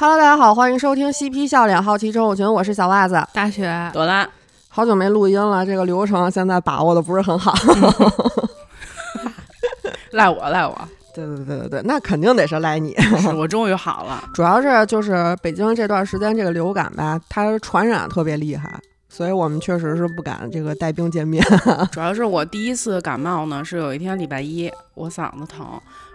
[0.00, 3.20] Hello，大家好，欢迎收听嬉皮笑脸好奇症候群，我是小袜子。
[3.32, 4.24] 大雪，朵拉，
[4.68, 7.52] 好久没录音了，这个流程现在把握的不是很好。
[10.12, 12.94] 赖我，赖我，对对对对对，那肯定得是赖你。
[13.18, 21.44] 是我终于好了，主要是就是北京这段时间这个流感吧，它传染特别厉害，所以我们确实是不敢这个带病见面。
[21.90, 25.66] 主要是我第一次感冒呢，是有一天礼拜一，我嗓子疼，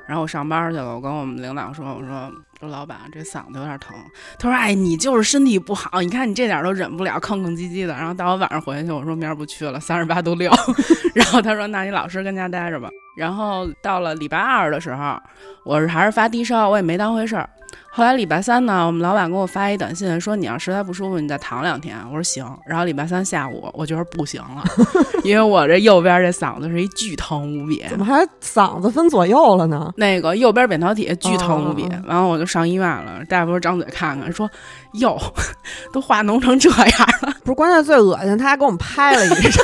[0.05, 3.95] 然后我上班去了，我跟我们领导说，我说说老板这嗓子有点疼，
[4.37, 7.93] 他说哎你就是身体不好，你看你这点都忍不了，吭吭唧唧的。
[7.93, 10.51] 然后到我晚上回去，我说明儿不去了，三十八度六。
[11.15, 12.89] 然后他说那你老实跟家待着吧。
[13.15, 15.17] 然后到了礼拜二的时候，
[15.63, 17.49] 我是还是发低烧，我也没当回事儿。
[17.95, 21.95] 后来礼拜三呢，我们老板给我发一短信说你要实在不舒服，你再躺两天。
[22.07, 22.43] 我说行。
[22.65, 24.63] 然后礼拜三下午，我觉得不行了，
[25.23, 27.85] 因为我这右边这嗓子是一巨疼无比。
[27.87, 29.93] 怎么还嗓子分左右了呢？
[29.97, 33.23] 那个右边扁桃体巨疼无比，然后我就上医院了。
[33.29, 34.49] 大夫说张嘴看看，说
[34.93, 35.15] 哟，
[35.93, 37.31] 都化脓成这样了。
[37.43, 39.63] 不是，关键最恶心，他还给我们拍了一张。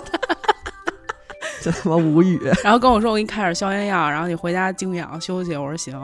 [1.62, 5.56] 真他妈无语，然后跟我说我给你开点消炎药，然后你回家静养休息。
[5.56, 5.98] 我说行。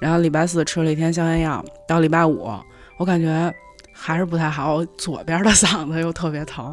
[0.00, 2.48] 然后礼拜四吃了一天消炎药，到礼拜五
[2.96, 3.52] 我感觉
[3.92, 6.72] 还是不太好，左边的嗓子又特别疼，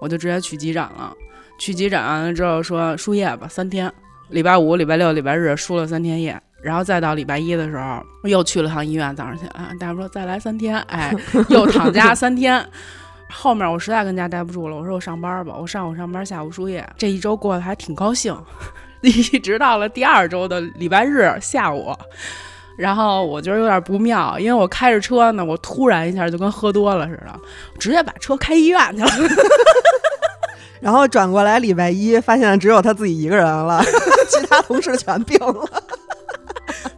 [0.00, 1.14] 我就直接去急诊了。
[1.58, 3.90] 去急诊完了之后说输液吧，三天。
[4.28, 11.14] 礼拜五、礼拜六、礼拜日输了三天液，然后再到礼拜一的时候又去了趟医院，早上起来大夫说再来三天，哎，
[11.48, 12.62] 又躺家三天。
[13.30, 16.86] 后面我实在跟家待不住了，我说我上班吧，我上午上班，下午输液。
[16.96, 18.36] 这一周过得还挺高兴，
[19.02, 21.94] 一直到了第二周的礼拜日下午，
[22.76, 27.40] 然后我觉得有点不妙，因为我开着车呢，我突然一下就跟喝多了似的，
[27.78, 29.10] 直接把车开医院去了。
[30.80, 33.82] 然后转过来礼拜一，发现只有他自己一个人了，
[34.30, 35.82] 其他同事全病了。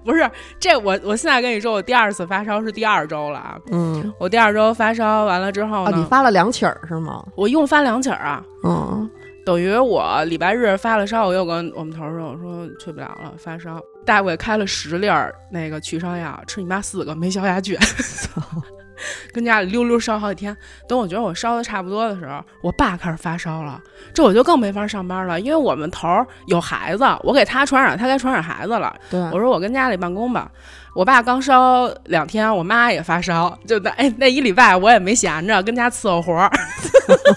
[0.05, 0.29] 不是
[0.59, 3.59] 这我我现在跟你说，我第二次发烧是第二周了啊。
[3.71, 7.25] 嗯，我第二周发烧完了之后呢，你发了两起儿是吗？
[7.37, 8.43] 我一共发两起儿啊。
[8.65, 9.09] 嗯，
[9.45, 13.81] 等于我礼拜日发了烧，我又跟我们头说，我说去不了了，发烧。
[14.07, 17.79] 大夫给开了十粒儿那个去烧药，吃你妈四个没消下去。
[19.33, 20.57] 跟家里溜溜烧好几天，
[20.89, 23.81] 等我觉得我烧的差不多的时候，我爸开始发烧了，
[24.13, 28.95] 这我就更没法上班了，因为我们头儿有孩子，我给他传染，他该传染孩子了。
[29.11, 30.51] 对，我说我跟家里办公吧。
[30.95, 36.51] 我爸刚烧两天，我妈也发烧，就那哎那一礼拜我也没闲着，跟家伺候活儿。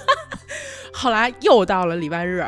[0.92, 2.44] 后来又到了礼拜日，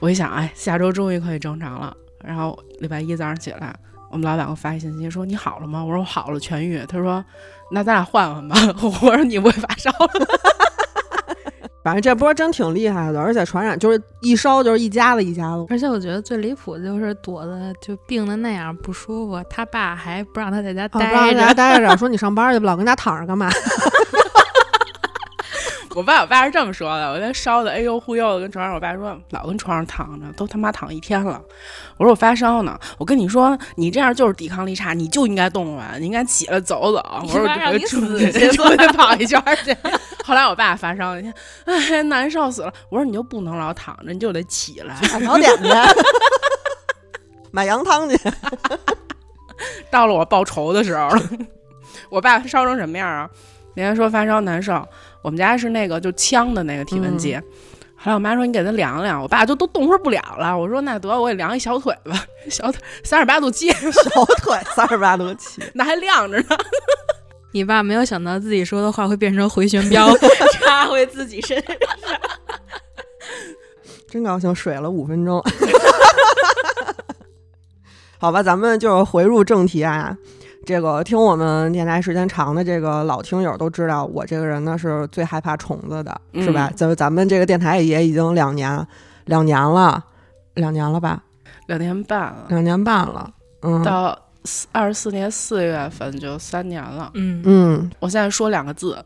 [0.00, 1.96] 我一想，哎，下周终于可以正常了。
[2.24, 3.72] 然后礼拜一早上起来，
[4.10, 5.84] 我们老板给我发一信息说你好了吗？
[5.84, 6.84] 我说我好了，痊愈。
[6.86, 7.24] 他说。
[7.70, 8.56] 那咱俩换换吧。
[8.82, 10.26] 我说你不会发烧了。
[11.82, 15.64] 反正这波真挺厉害的，而且传染就是一烧就是一家子一家子。
[15.70, 23.48] 而且我觉得最离谱的就是朵子就病的那样不舒服，他爸还不让他在家待着，不让在家待着，说你上班去吧，老跟家躺着干嘛？
[25.96, 31.42] 我爸我爸是这么说的，我在烧的哎呦忽悠的跟床上，我爸说老跟床上躺着，都他妈躺一天了。
[31.96, 37.04] 我说我发烧呢，我跟你说你这样就是抵抗力差，你就应该动动，你应该起来走走。
[37.22, 39.76] 我说让你死去，出去跑一圈去。
[40.24, 41.34] 后来我爸发烧那天，
[41.64, 42.72] 哎难受死了。
[42.88, 45.68] 我说你就不能老躺着，你就得起来买早点去，
[47.50, 48.16] 买羊汤去。
[49.90, 51.22] 到了我报仇的时候了，
[52.08, 53.28] 我爸烧成什么样啊？
[53.74, 54.86] 人家说发烧难受。
[55.22, 57.36] 我们家是那个就枪的那个体温计，
[57.96, 60.56] 后来我妈说你给他量量，我爸就都动会不了了。
[60.56, 66.46] 我说那得我也量一小腿吧， 小腿三十八度七，小腿三十八度七， 那还亮着呢。
[67.52, 70.16] 你爸没有想到自己说的话会变成回旋镖
[70.52, 71.76] 插回自己身上，
[74.08, 75.42] 真高兴，水了五分钟。
[78.18, 80.16] 好吧，咱们就回入正题啊。
[80.70, 86.70] 这个听我们电台时间长的这个老听友都知道，我这个人呢是最害怕虫子的，是吧？
[86.76, 88.86] 咱咱们这个电台也已经两年，
[89.24, 90.04] 两年了，
[90.54, 91.20] 两年了吧？
[91.66, 93.28] 两年半了，两年半了。
[93.62, 94.16] 嗯，到
[94.70, 97.10] 二十四年四月份就三年了。
[97.14, 99.04] 嗯嗯，我现在说两个字，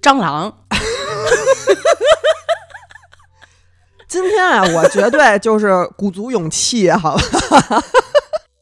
[0.00, 0.50] 蟑螂。
[4.08, 7.20] 今天啊，我绝对就是鼓足勇气，好吧。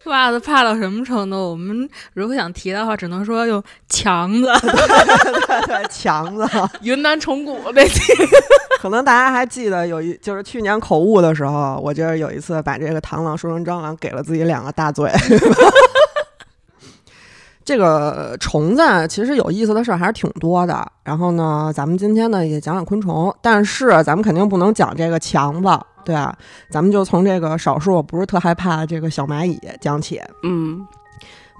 [0.07, 1.51] 袜子怕到什么程度？
[1.51, 4.49] 我们如果想提的话，只能说用强子，
[5.91, 6.49] 强子，
[6.83, 8.13] 云南虫谷那期。
[8.81, 15.09] 可能大家还记得有一，就是去年口误的时候，我觉得有一次把这个螳螂说成蟑螂，给了自己两个大嘴。
[17.65, 20.85] 这个虫子其实有意思的事儿还是挺多的。
[21.05, 25.69] 然后呢，咱们今天呢也讲讲昆虫，但是咱们肯定不能讲这个强子。
[26.05, 26.37] 对啊，
[26.71, 30.21] 咱们就从这个少数不是特害怕这个小蚂蚁讲起。
[30.43, 30.87] 嗯，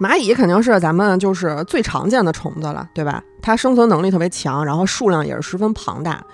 [0.01, 3.23] 蚂蚁肯定是咱们就是最常见的虫子了，对吧？
[3.41, 6.25] 它生存能力特别强，然后数量也是十分庞大。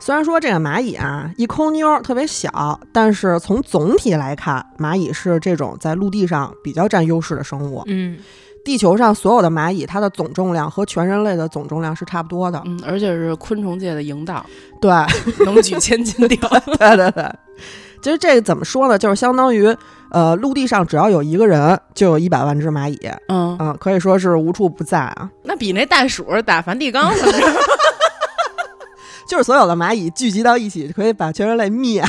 [0.00, 7.82] 虽然说这个蚂蚁啊一抠妞儿特别小，但是从总体来看，蚂蚁是这种在陆地上比较占优势的生物。
[7.86, 8.16] 嗯，
[8.64, 12.62] 地球上所有的蚂蚁，它的总重量和全人类的总重量是差不多的。
[12.66, 14.44] 嗯，而且是昆虫界的营导，
[14.80, 14.90] 对，
[15.46, 16.38] 能举千斤顶。
[16.78, 17.24] 对对对。
[18.00, 18.96] 其实这个怎么说呢？
[18.96, 19.76] 就是相当于，
[20.10, 22.96] 呃，陆地上只要有一个人，就有一百万只蚂蚁。
[23.28, 25.28] 嗯嗯，可以说是无处不在啊。
[25.42, 27.12] 那比那袋鼠打梵蒂冈
[29.28, 32.02] 就是所有的蚂蚁聚集到一起，可以把全人类灭。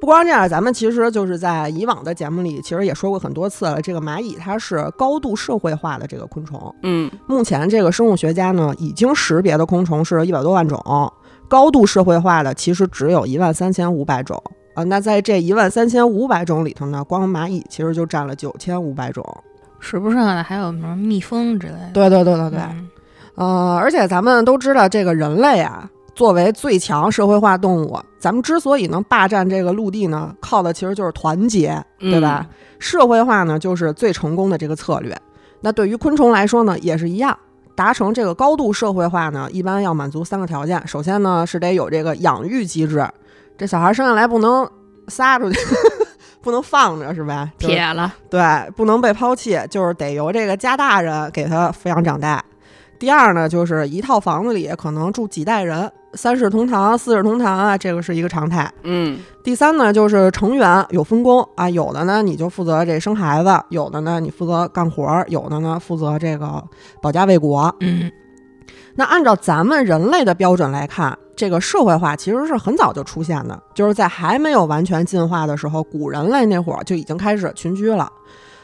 [0.00, 3.82] 不光这样，咱们其实就是在以往的节目里，其实也说过很多次了。
[3.82, 6.74] 这个蚂蚁它是高度社会化的这个昆虫。
[6.82, 10.80] 嗯，目前这个生物学家呢，已经识别的昆虫是一百多万种，
[11.48, 14.42] 高度社会化的其实只有一万三千五百种
[14.74, 14.82] 啊。
[14.84, 19.24] 那在这一万三千五百种里头呢，光蚂蚁其实就占了九千五百种。
[19.80, 21.90] 是不是还有什么蜜蜂之类的？
[21.92, 22.58] 对对对对对。
[22.58, 22.88] 嗯
[23.36, 25.88] 呃，而且咱们都知道，这个人类啊，
[26.20, 32.46] 作为最强社会化动物，咱们之所以能霸占这个陆地呢，靠的其实就是团结，对吧？
[32.78, 35.16] 社会化呢，就是最成功的这个策略。
[35.62, 37.34] 那对于昆虫来说呢，也是一样，
[37.74, 40.86] 达成这个高度社会化呢，一般要满足三个条件。
[40.86, 43.08] 首先呢，是得有这个养育机制，
[43.56, 44.70] 这小孩生下来不能
[45.08, 45.58] 撒出去。
[46.42, 47.50] 不能放着是吧？
[47.58, 48.40] 就是撇了，对，
[48.76, 52.44] 不能被抛弃，就是得由这个家大人给他抚养长大。
[53.00, 58.70] 第二呢，就是一套房子里可能住几代人，三世同堂、四世同堂啊，这个是一个常态。
[58.82, 66.62] 嗯第三呢，就是成员有分工啊，有的呢你就负责这生孩子，有的呢你负责干活，有的呢负责这个
[67.00, 67.74] 保家卫国。
[67.80, 68.12] 嗯
[68.96, 78.12] 那按照咱们人类的标准来看，这个社会化其实是很早就出现的，就是在还没有完全进化的时候，古人类那会儿就已经开始群居了。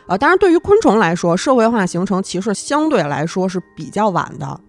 [0.08, 4.60] 呃，当然，对于昆虫来说，社会化形成其实相对来说是比较晚的。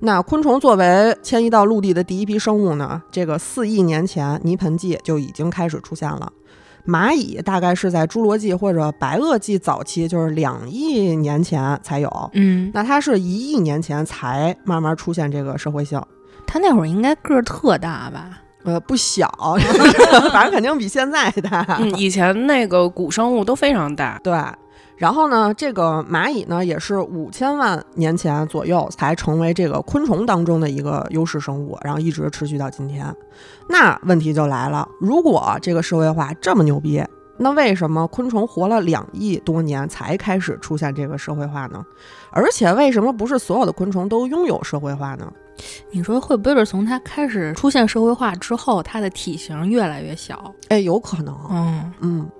[0.00, 6.30] 那昆虫作为迁移到陆地的第一批生物呢，这个四亿年前泥盆纪就已经开始出现了。
[6.86, 12.30] 蚂蚁大概是在侏罗纪或者白垩纪早期，就是两亿年前才有。
[12.34, 15.98] 嗯，那它是一亿年前才慢慢出现这个社会性，
[16.46, 18.42] 它那会儿应该个儿特大吧？
[18.64, 19.30] 呃，不小，
[20.30, 21.64] 反正肯定比现在大。
[21.80, 24.20] 嗯，以前那个古生物都非常大。
[24.22, 24.34] 对，
[24.96, 33.04] 然后呢，这个蚂蚁呢也是五千万年前左右才成为这个昆虫当中的一个优势生物，然后一直持续到今天。
[33.68, 37.02] 那问题就来了，如果这个社会化这么牛逼，
[37.36, 41.84] 那为什么昆虫活了两亿多年才开始出现这个社会化呢？
[42.30, 45.32] 而且为什么不是所有的昆虫都拥有社会化呢？
[45.90, 50.54] 你说会不会是从它开始出现社会化之后，它的体型越来越小？
[50.68, 52.30] 哎，有可能，嗯，嗯，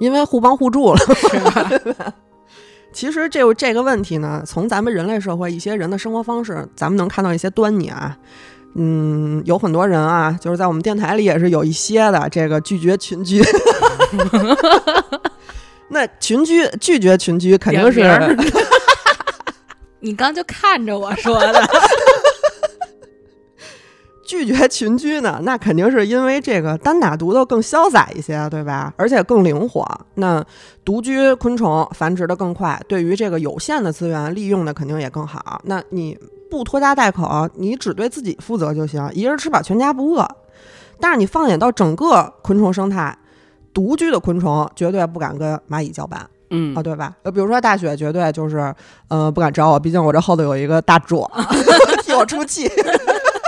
[0.00, 0.98] 因为互帮互助了。
[1.14, 2.12] 是吧？
[2.92, 8.16] 其实这这个问题呢，从咱们人类社会一些人的生活方式，咱们能看到一些端倪啊。
[8.74, 13.40] 嗯，有很多人啊，就是在我们电台里也是有一些的这个拒绝群居。
[15.88, 18.00] 那群居拒绝群居肯定是
[19.98, 21.52] 你刚就看着我说的，
[24.30, 28.94] 拒绝群居呢，那肯定是因为这个单打独斗更潇洒一些，对吧？
[28.96, 29.84] 而且更灵活。
[30.14, 30.40] 那
[30.84, 35.60] 独居昆虫繁殖的更快，对于这个有限的资源利用的肯定也更好。
[35.64, 36.16] 那你
[36.48, 40.24] 不拖家带口，你只对自己负责就行，一人吃饱全家不饿。
[41.00, 43.18] 但是你放眼到整个昆虫生态，
[43.74, 46.24] 独居的昆虫绝对不敢跟蚂蚁叫板。
[46.52, 47.16] 嗯啊，对吧？
[47.24, 48.72] 呃，比如说大雪，绝对就是，
[49.08, 51.28] 呃，不敢找我，毕竟我这后头有一个大爪
[52.06, 52.70] 替我出气。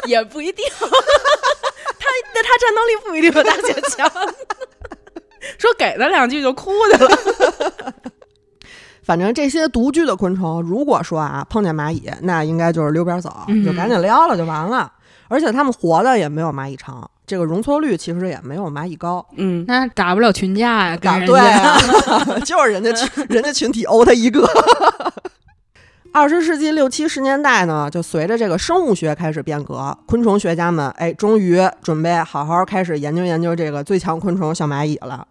[0.08, 4.10] 也不一定，他那他战斗力不一定有大姐强。
[5.58, 7.94] 说给他两句就哭去了。
[9.04, 14.92] 反正这些独居的昆虫，如果说啊碰见蚂蚁，那应该就是溜边走，嗯就赶紧撩了就完了。
[15.28, 19.26] 而且它们活的也没有蚂蚁长，这个容错率其实也没有蚂蚁高。
[19.36, 21.40] 嗯，那打不了群架呀，跟人对
[22.44, 24.46] 就是人家群人家群体殴他一个。
[26.14, 35.26] 二十世纪六七十年代呢，就随着这个生物学开始变革，昆虫学家们哎，终于准备好好开始研究研究这个最强昆虫小蚂蚁了。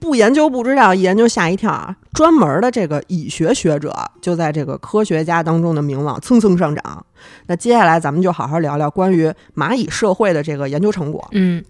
[0.00, 1.94] 不研究不知道，一研究吓一跳啊！
[2.12, 7.06] 专门的这个蚁学学者就在这个科学家当中的名望蹭蹭上涨。
[7.46, 11.26] 那接下来咱们就好好聊聊关于蚂蚁社会的这个研究成果。
[11.32, 11.64] 嗯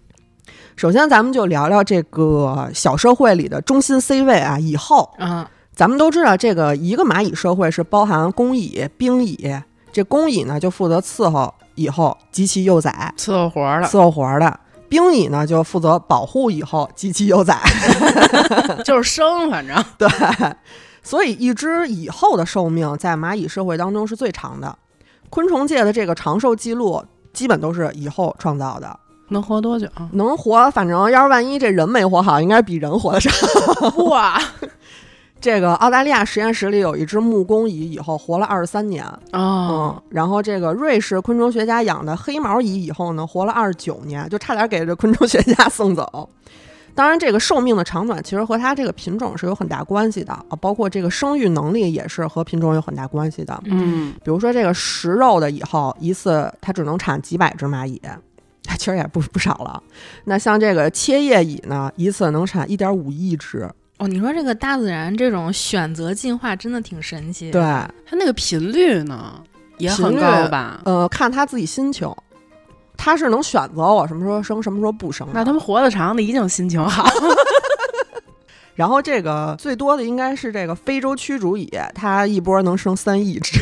[0.75, 5.09] 首先，咱们就聊聊这个小社会里的中心 C 位啊，蚁后。
[5.17, 9.47] 啊，咱们都知道，这个一个蚂蚁社会是包含工蚁、兵蚁。
[9.91, 14.51] 这工蚁呢，就负责伺候蚁后及其幼崽，伺候活儿了，伺候活儿的；
[14.89, 17.55] 兵蚁呢，就负责保护蚁后及其幼崽。
[18.83, 20.09] 就是生，反正对，
[21.03, 24.75] 所以一只蚁后的寿命在蚂蚁社会当中是最长的。
[25.29, 27.03] 昆虫界的这个长寿记录
[27.33, 29.87] 基本都是蚁后创造的，能活多久？
[30.13, 33.31] 能活，反正要是万一这人没活好，应该比人活得长。
[34.05, 34.41] 哇，
[35.39, 39.05] 这个澳大利亚实验室里有一只木工蚁，以后活了二十三年。
[39.33, 46.29] 哦，嗯，然后这个瑞士昆虫学家养的黑毛蚁以后呢，活了二十九年，就差点给这昆虫学家送走。
[46.95, 53.61] 当然，这个寿命的长短其实和它这个品种是有很大关系的啊，包括这个生育能力也是和品种有很大关系的。
[53.65, 58.01] 嗯，比如说这个食肉的以后，一次它只能产几百只蚂蚁，
[58.79, 59.83] 其实也不不少了。
[60.23, 63.69] 那像这个切叶蚁呢，一次能产一点五亿只。
[63.97, 67.49] 哦，你说这个大自然这种选择进化真的挺神奇。
[67.51, 69.43] 对，，它那个频率呢
[69.79, 70.81] 也很高吧？
[70.85, 72.07] 呃，看他自己心情，
[72.95, 75.27] 他是能选择我什么时候生，什么时候不生。
[75.33, 77.09] 那他们活得长的一定心情好。
[78.75, 83.59] 然后这个最多的应该是这个非洲驱逐蚁，它一波能生三亿只。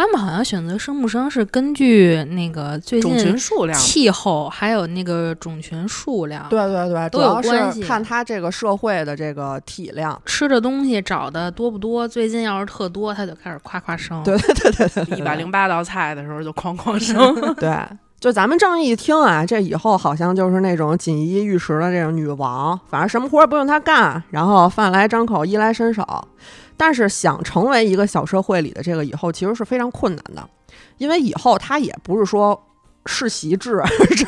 [0.00, 10.18] 他们好像选择生不生是根据那个最近种群近数量，气候还有那个种群数量，对对对，都有关系看他这个社会的这个体量。
[10.24, 12.08] 吃的东西找的多不多。
[12.08, 14.22] 最近要是特多，他就开始夸夸生。
[14.24, 17.34] 对对对对对对，一百零八道菜的时候就哐哐生。
[17.60, 17.70] 对，
[18.18, 26.02] 就咱们这么一听啊，这以后好像就是那种锦衣玉食的这种女王，反正什么活儿不用她干，然后饭来张口，衣来伸手。
[26.80, 30.48] 但是想成为一个小社会里的这个以后，其实是非常困难的，
[30.96, 32.58] 因为以后他也不是说
[33.04, 33.82] 世袭制，
[34.16, 34.26] 是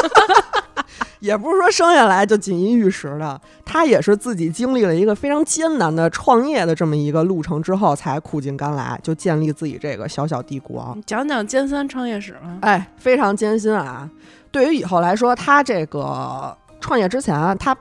[1.20, 10.94] 也不是说生下来就锦衣玉食的，他也是自己经历了一个非常艰难的创业的这么一个路程之后，才苦尽甘来，就建立自己这个小小帝国。
[11.06, 12.58] 讲讲尖三创业史吧。
[12.60, 14.06] 哎，非常艰辛啊！
[14.50, 17.74] 对于以后来说，他这个创业之前，他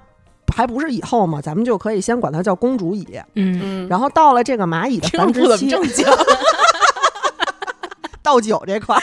[0.55, 3.05] 还不是以后嘛，咱们就可以先管它叫公主蚁。
[3.35, 6.05] 嗯，嗯，然后到了这个蚂蚁的繁殖期，正经，
[8.21, 9.01] 倒酒这块儿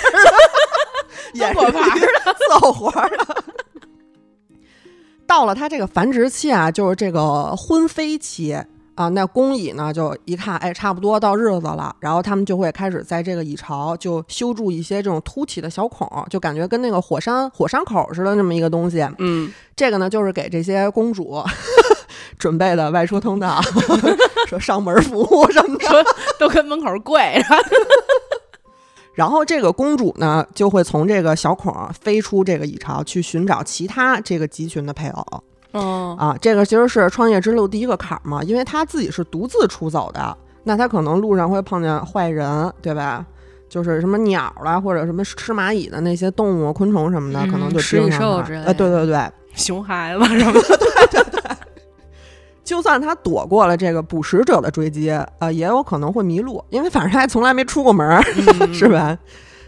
[1.35, 3.45] 也中国牌儿是伺候活儿的。
[5.27, 8.57] 到了它这个繁殖期啊，就是这个婚飞期
[8.97, 19.07] 啊，那公蚁呢就一看，哎，差不多到日子了，然后他们就会开始在这个蚁巢就修筑一些这种凸起的小孔，就感觉跟那个火山火山口似的那么一个东西。
[19.19, 21.41] 嗯，这个呢，就是给这些公主
[22.39, 23.61] 准备的外出通道，
[24.49, 26.05] 说上门服务什么的。
[26.39, 27.57] 都跟门口跪着。
[29.15, 35.43] 然后这个公主呢，就会从这个小孔儿飞出这个蚁巢，去寻找其他这个集群的配偶
[35.77, 36.37] 嗯，啊。
[36.41, 43.25] 这个其实是创业之路第一个坎儿嘛，因为他自己是独自出走的，那他可能路上会碰见坏人，对吧？
[43.69, 50.61] 就是什么鸟啦，或者什么吃蚂蚁的那些动物、昆虫什么的，嗯可能就食蚁盯上她兽之类呃，对对对，熊孩子什么的。
[51.11, 51.43] 对对对
[52.63, 58.21] 就算他躲过了这个捕食者的追击，呃，也有可能会迷路，因为反正他还从来没出过门
[58.75, 59.17] 是吧？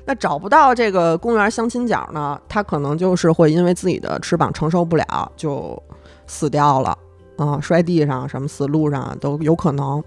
[0.04, 5.80] 那找不到这个公园相亲角呢，他可能就是会因为自己的翅膀承受不了，就
[6.28, 6.96] 死掉了，
[7.36, 10.00] 啊、摔地上什么死路上都有可能。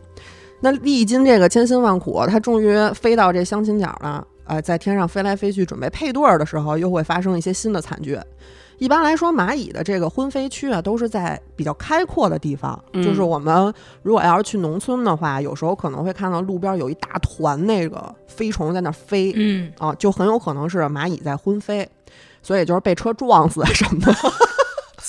[0.61, 8.17] 那历经这个千辛万苦，他终于飞到这相亲角了，呃，在天上飞来飞去，准备配对儿的时候，又会发生一些新的惨剧。
[8.77, 12.79] 一般来说，蚂蚁的这个婚飞区啊，都是在比较开阔的地方。
[12.93, 21.87] 嗯就是我们如果要是去农村的话，有时候可能会看到路边有一大团那个飞虫在那儿飞，嗯，啊，就很有可能是蚂蚁在婚飞，
[22.41, 24.13] 所以就是被车撞死什么的，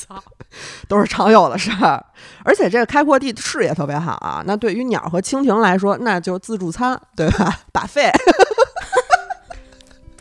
[0.07, 0.23] 操，
[0.89, 2.05] 都是常有的事儿。
[2.45, 7.61] 而且这个开阔地视野特别好啊，那对于鸟和蜻蜓来说，那就自助餐，对吧？
[7.73, 8.11] 把费，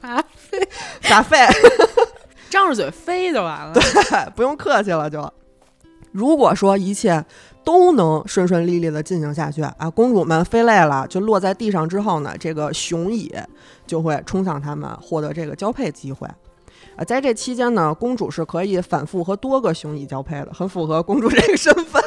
[0.01, 0.23] 把
[1.09, 1.37] 把费。
[2.49, 3.73] 张着嘴飞就完了。
[3.73, 5.31] 对不用客气了就。
[6.11, 7.23] 如果说一切
[7.63, 13.33] 都能顺顺利利的进行下去啊，公主们飞累了，就落在地上之后呢，这个雄蚁
[13.87, 16.27] 就会冲向它们，获得这个交配机会。
[16.95, 22.01] 啊，在这期间呢，公主是可以反复和多个雄蚁交配的，很符合公主这个身份。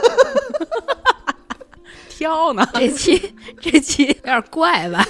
[2.09, 5.05] 挑呢，这期这期有点怪吧？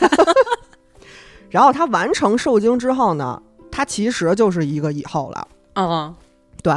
[1.51, 3.41] 然后她完成受精之后呢，
[3.71, 5.47] 她其实就是一个蚁后了。
[5.75, 6.15] 嗯，
[6.63, 6.73] 对，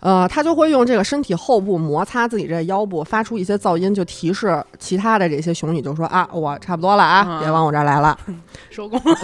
[0.00, 8.16] 呃，他就会用这个身体后部摩擦自己这腰部，发出一些噪音，就提示其他的这些雄蚁，就说啊，我差不多了啊，嗯别往我这儿来了。
[8.70, 9.16] 收工了。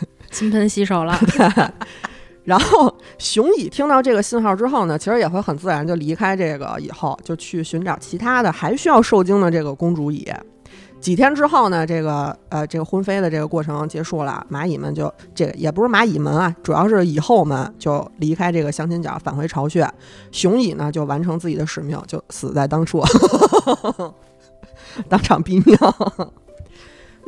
[0.36, 1.18] 金盆洗手了。
[2.44, 10.30] 然后雄蚁听到这个信号之后呢，其实也会很自然就离开这个以后，就去寻找其他的还需要受精的这个公主蚁。
[11.00, 19.88] 几天之后呢，这个呃，这个婚飞的这个过程结束了，蚂蚁们就这个也不是蚂蚁们啊，主要是蚁后们就离开这个相亲角，返回巢穴。
[20.30, 23.02] 雄蚁呢就完成自己的使命，就死在当初，
[25.08, 25.76] 当场毙命。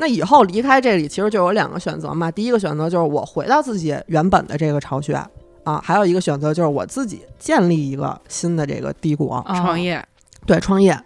[0.00, 2.30] 那以后离开这里，其实就有两个选择嘛。
[2.30, 5.14] 第一个选择就是我回到自己原本的这个巢穴
[5.64, 10.02] 啊，还有一个选择就是我自己建立一个新的这个帝国，创业。
[10.46, 10.96] 对，创业。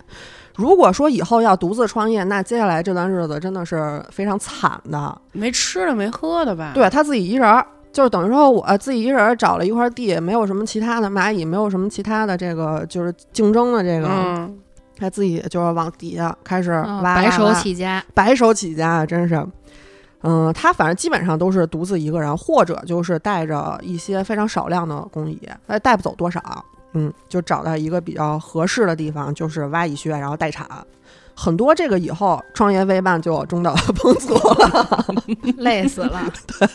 [0.54, 6.72] 如果说以后要独自创业，那接下来这段日子真的是非常惨的，没吃的没喝的吧？
[6.74, 14.46] 对他自己一人儿，就是等于说我自己一人找了一块地，没有什么其他的蚂蚁，没有什么其他的这个就是竞争的这个，
[14.96, 19.46] 他自己就是往底下开始挖，白手起家，白手起家，真是。
[20.24, 26.40] 嗯，他反正基本上都是独自一个人，或者就是带着一些非常少量的工蚁，他带不走多少。
[26.94, 30.68] 嗯，就找到一个比较合适的地方，就是挖蚁穴，然后待产。
[31.34, 35.14] 很多这个以后创业未半就中道 崩殂了，
[35.56, 36.20] 累死了。
[36.46, 36.68] 对，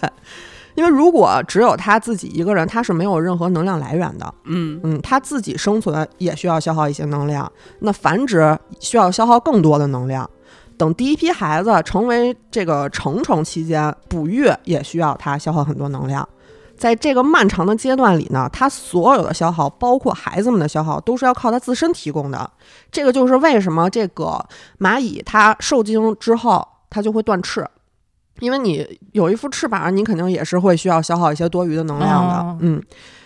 [0.77, 4.31] 因为如果只有他自己一个人，他是没有任何能量来源的。
[4.45, 10.29] 嗯嗯，他自己生存也需要消耗一些能量，那繁殖需要消耗更多的能量。
[10.77, 16.29] 等第一批孩子成为这个成虫期间，哺育也需要他消耗很多能量。
[16.77, 22.47] 在这个漫长的阶段里呢，它所有的消耗，包括孩子们的消耗，都是要靠它自身提供的。
[22.91, 24.39] 这个就是为什么这个
[24.77, 27.67] 蚂蚁它受精之后，它就会断翅，
[28.39, 32.57] 因为你有一副翅膀，你肯定也是会需要消耗一些多余的能量的。
[32.61, 32.81] 嗯，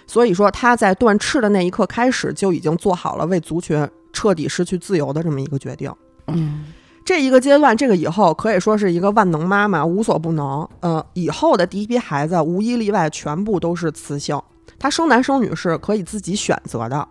[0.08, 5.92] 所以说他在断翅的那一刻开始，就已经做好了为族群彻底失去自由的这么一个决定。
[6.28, 6.66] 嗯。
[7.04, 10.66] 这一个阶段，这个以后可以说是一个万能妈妈，无所不能。
[10.82, 14.40] 呃，以后的第一批孩子无一例外全部都是雌性，
[14.78, 17.06] 她生男生女是可以自己选择的。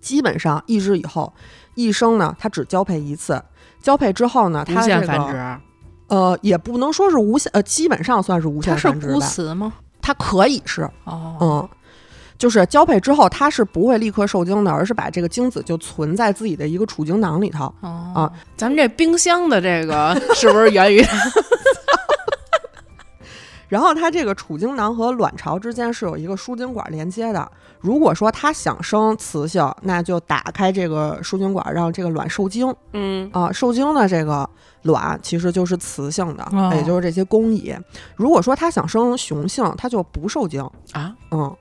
[0.00, 1.30] 基本上一只以后
[1.74, 3.40] 一生呢，它只交配一次，
[3.82, 5.69] 交配之后呢，它无限繁殖。
[6.10, 9.72] 呃，也不能说是无限，呃，基本上算是无限繁殖它是孤雌吗？
[10.02, 11.68] 它可以是哦，嗯。
[12.36, 18.32] 就是交配之后，它是不会立刻受精的，而是把这个精子就存在自己的一个储精囊里头啊。
[18.56, 21.04] 咱们这冰箱的这个 是不是源于？
[23.70, 27.50] 然后它这个储精囊和卵巢之间是有一个输精管连接的。
[27.78, 32.74] 如果说它想生雌性，那就打开这个输精管，让这个卵受精。
[32.92, 34.48] 嗯啊，受精的这个
[34.82, 37.74] 卵其实就是雌性的，也就是这些工蚁。
[38.16, 40.60] 如果说它想生雄性，它就不受精
[40.92, 41.16] 啊。
[41.30, 41.56] 嗯。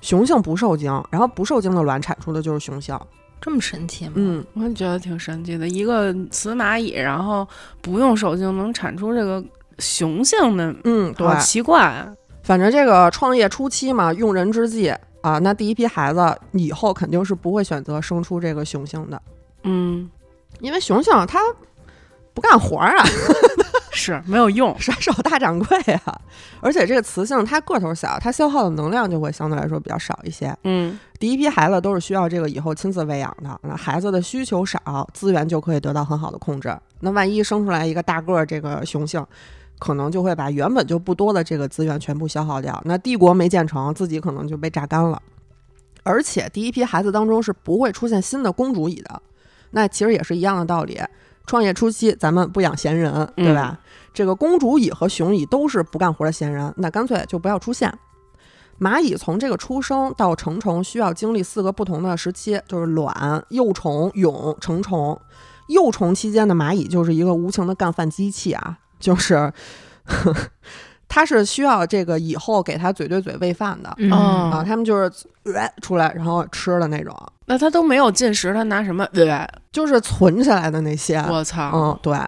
[0.00, 2.94] 雄性不受精，然后不受精的卵产出的就是雄性，
[3.40, 4.12] 这么神奇吗？
[4.16, 5.66] 嗯，我也觉得挺神奇的。
[5.66, 7.48] 一个雌蚂蚁，然后
[7.80, 9.42] 不用受精能产出这个
[9.78, 12.06] 雄性的，嗯，对，奇怪。
[12.42, 19.22] 反正这个创业初期嘛，用人之际啊，那第一批孩子以后肯定是不会选择生出这个雄性的，
[19.62, 20.10] 嗯，
[20.60, 21.38] 因为雄性它
[22.34, 22.92] 不干活啊。
[23.96, 26.20] 是没有用，甩手大掌柜啊！
[26.60, 30.52] 而且这个雌性它个头小，它消耗的能量就会相对来说比较少一些。
[30.64, 36.76] 嗯，第一批孩子都是需要这个以后亲自喂养的，那孩子的需求少，资源就可以得到很好的控制。
[36.98, 39.24] 那万一生出来一个大个儿这个雄性，
[39.84, 45.20] 可能就会把原本就不多的这个资源全部消耗掉，那帝国没建成，自己可能就被榨干了。
[46.02, 49.20] 而且第一批孩子当中是不会出现新的公主蚁的，
[49.72, 50.98] 那其实也是一样的道理。
[51.44, 53.78] 创业初期，咱们不养闲人，对吧？
[54.14, 57.92] 这个公主蚁和雄蚁都是不干活的闲人，那干脆就不要出现。
[58.80, 65.20] 蚂蚁从这个出生到成虫需要经历四个不同的时期，就是卵、幼虫、蛹、成虫。
[65.68, 69.52] 幼虫期间的蚂蚁就是一个无情的干饭机器啊，就是
[71.06, 75.12] 他是需要这个以后给他嘴对嘴喂饭的啊，他们就是
[75.82, 77.14] 出来然后吃的那种。
[77.46, 79.06] 那他都没有进食，他拿什么？
[79.12, 81.18] 对，就是存起来的那些。
[81.28, 81.70] 我操！
[81.74, 82.18] 嗯，对，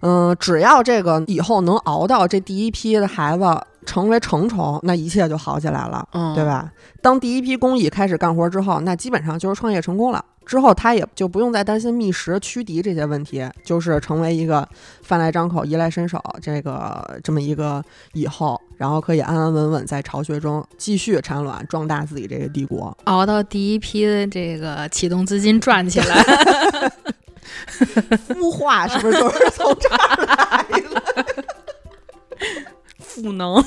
[0.00, 3.44] 嗯，只要这个以后能熬到这第一批的孩子
[3.86, 6.68] 成为成虫，那一切就好起来了，嗯，对吧？
[7.00, 10.24] 当第一批工蚁开始干活之后，那基本上就是创业成功了。
[10.46, 14.68] 之后他也就不用再担心觅食、驱敌这些问题，就是成为一个
[15.02, 26.22] 饭来张口、衣来伸手这个这么一个以后，然后可以安安稳稳在巢穴中继续产卵，壮大自己这个帝国，熬到第一批的这个启动资金赚起来，
[28.28, 31.02] 孵化是不是就是从这儿来的？
[32.98, 33.64] 赋能。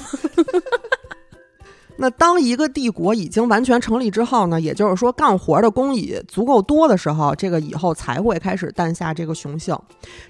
[1.97, 9.77] 那当一个帝国已经完全成立之后呢，也就是说干活的工蚁足够多的时候，这个蚁后才会开始诞下这个雄性。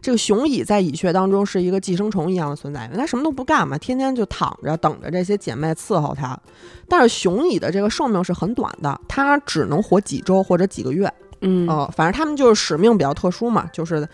[0.02, 6.40] 这个雄蚁在蚁穴当中是一个寄生虫一样的存在，因为它什么都不干嘛，天天就躺着等着这些姐妹伺候它。
[6.88, 11.12] 但是雄蚁的这个寿命是很短的，它只能活几周或者几个月。
[11.42, 14.08] 嗯，反正他们就是使命比较特殊嘛，就是。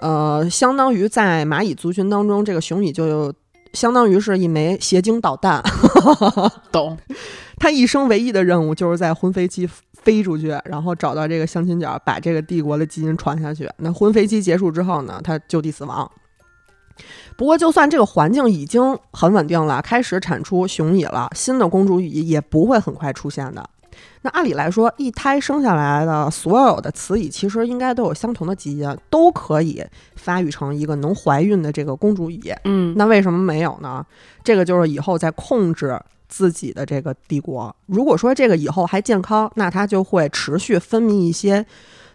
[0.00, 3.32] 呃，相当于在蚂蚁族群当中，这个雄蚁就
[3.74, 5.62] 相当于是一枚邪精导弹。
[6.72, 6.96] 懂。
[7.58, 13.70] 他一生唯一的任务就是在婚飞期飞出去，然后找到这个相亲角，把这个帝国的基因传下去。
[13.78, 16.10] 那婚飞期结束之后呢，他就地死亡。
[17.36, 23.68] 不过，就算这个环境已经很稳定了，开始产出雄蚁了，新的公主蚁也不会很快出现的。
[24.22, 29.84] 那按理来说，一胎生下来的所有的雌蚁其实应该都有相同的基因，都可以
[30.16, 32.52] 发育成一个能怀孕的这个公主蚁。
[32.64, 34.04] 嗯，那为什么没有呢？
[34.42, 37.74] 这个就是以后在控制自己的这个帝国。
[37.86, 41.64] 如果说这个以后还健康，那它就会持续分泌一些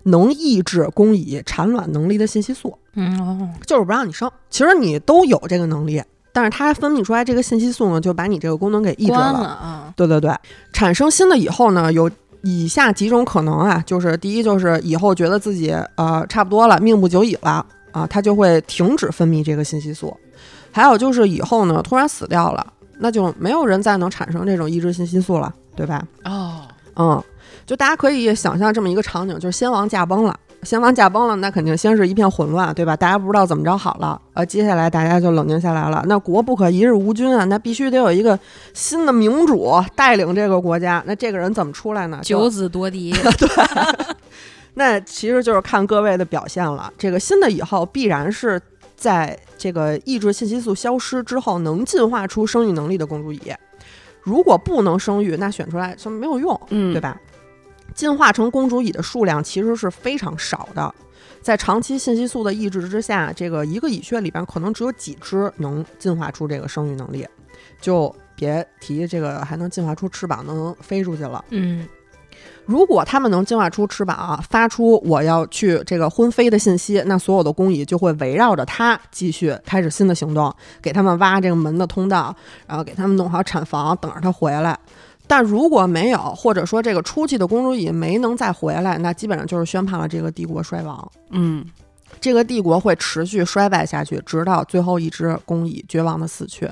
[0.04, 2.78] 能抑制公蚁产卵能力的信息素。
[2.94, 4.30] 嗯哦，就是不让你生。
[4.50, 6.02] 其实你都有这个能力，
[6.40, 9.40] 但是它分泌出来这个信息素呢，就把你这个功能给抑制了了。
[9.46, 10.34] 啊，对对对，
[10.72, 12.10] 产生新的以后呢，有
[12.44, 20.16] 以下几种可能啊，就是第一就是以后觉得自己呃差不多了，命不久矣了啊，它就会停止分泌这个信息素。
[20.72, 22.66] 还有就是以后呢突然死掉了，
[23.00, 26.02] 那就没有人再能产生这种抑制信息素了，对吧？
[26.24, 26.62] 哦，
[26.96, 27.22] 嗯，
[27.66, 30.40] 就大家可以想象这么一个场景，就是先王驾崩了。
[30.64, 32.96] 先王驾崩了，那肯定先是一片混乱，对吧？
[32.96, 36.04] 大家不知道怎么着好了，呃，接下来大家就冷静下来了。
[36.08, 38.38] 那国不可一日无君啊，那必须得有一个
[38.74, 41.02] 新的明主带领这个国家。
[41.06, 42.20] 那这个人怎么出来呢？
[42.24, 44.16] 九子夺嫡， 对
[44.76, 46.92] 那其实就是看各位的表现了。
[46.98, 48.62] 这个新的以后必然是
[48.96, 53.42] 在这个抑制信息素消失之后，能进化出生育能力的公主蚁。
[54.22, 57.00] 如果不能生育，那选出来就没有用，嗯，对？
[57.02, 57.18] 吧？
[58.00, 60.96] 进化成公主蚁的数量其实是非常少的，
[61.42, 67.28] 在长期信息素的抑制之下，这个一个蚁穴里边可能只有几只能进化出这个生育能力，
[67.82, 71.44] 就别提这个还能进化出翅膀能飞出去了。
[71.50, 71.86] 嗯，
[72.66, 82.34] 如果它们能进化出翅膀，发出我要去这个婚飞的信息，那所有的工蚁就会围绕着它继续开始新的行动，给他们挖这个门的通道，
[82.66, 84.80] 然后给他们弄好产房，等着它回来。
[85.30, 91.12] 但如果没有，或者说这个出去的公主蚁没能再回来，那基本上就是宣判了这个帝国衰亡。
[91.30, 91.64] 嗯，
[92.20, 96.68] 这个帝国会持续衰败下去，直到最后一只公蚁绝望的死去。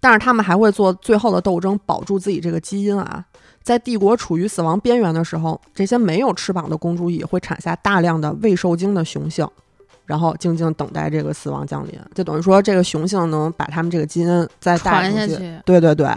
[0.00, 3.24] 但是他们还会做最后的斗争，保住自己这个基因啊。
[3.62, 9.48] 在帝国处于死亡边缘的时候，这些没有翅膀的公主蚁会产下大量的未受精的雄性，
[10.06, 11.96] 然后静静等待这个死亡降临。
[12.16, 14.90] 就等于说，这个雄性能把他们这个基因再带。
[14.90, 16.08] 传下去，对对对。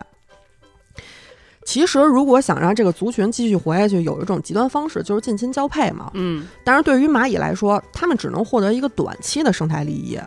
[1.65, 6.11] 其实，如果想让这个族群继续活下去，有一种极端方式就是近亲交配嘛。
[6.13, 10.17] 嗯，但是对于蚂蚁来说，它们只能获得一个短期的生态利益，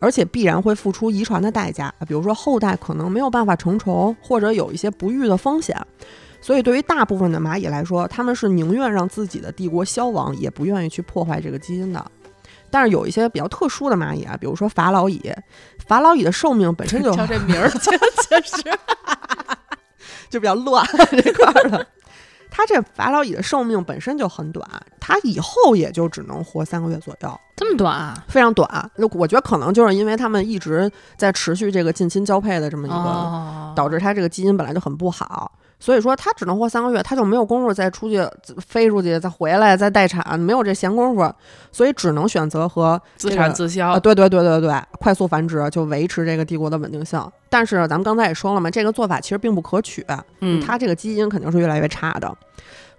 [0.00, 5.74] 而且必然会付出遗传的代价，比如说后代可能没有办法成虫，或者有一些不育的风险。
[6.40, 12.04] 所以，对于大部分的蚂蚁来说，他们是宁愿让自己的帝国消亡，也不愿意去破坏这个基因的。
[12.70, 15.32] 但是有一些比较特殊的蚂蚁啊，比如说法老蚁，
[15.86, 17.96] 法老蚁的寿命本身就 叫这名儿确
[18.28, 18.62] 确实，
[20.30, 21.86] 就比较乱 这块儿的。
[22.50, 24.66] 它这法老蚁的寿命本身就很短，
[24.98, 28.24] 它以后也就只能活三个月左右，这么短啊？
[28.26, 28.90] 非常短。
[28.96, 35.52] 那我觉得可能就是因为他们一直在持续这个近亲交配的这么一个，哦，导致它这个基因本来就很不好。
[35.80, 38.20] 所以说它只能活三个月，它就没有功夫再出去
[38.66, 41.32] 飞出去，再回来再待产，没有这闲工夫，
[41.70, 44.00] 所以只能选择和自这个产自销啊，。
[44.00, 47.20] 对对对对对，快速繁殖就维持这个帝国的稳定性。
[47.48, 50.04] 但是咱们刚才也说了嘛，这个做法其实并不可取，
[50.40, 52.36] 嗯，它这个基因肯定是越来越差的。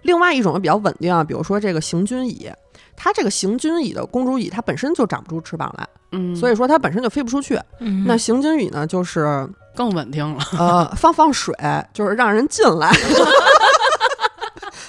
[0.02, 2.50] 另外一种比较稳定啊，比如说这个行军蚁，
[2.96, 7.60] 它这个行军蚁的公主蚁，它本身就长不出翅膀来，嗯，所以说它本身就飞不出去。
[7.80, 10.42] 嗯那行军蚁呢，就是更稳定了。
[10.58, 11.54] 呃放放水，
[11.92, 12.90] 就是让人进来。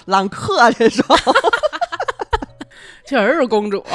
[0.05, 1.05] 揽客这种，
[3.05, 3.83] 确实是公主。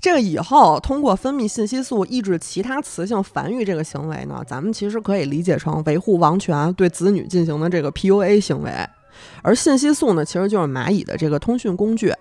[0.00, 8.70] 这个以后通过分泌信息素抑制其他雌性繁育这个行为呢，咱们其实可以理解成维护王权、对子女进行的这个 PUA 行为。
[9.42, 12.14] 而信息素呢，其实就是蚂蚁的这个通讯工具。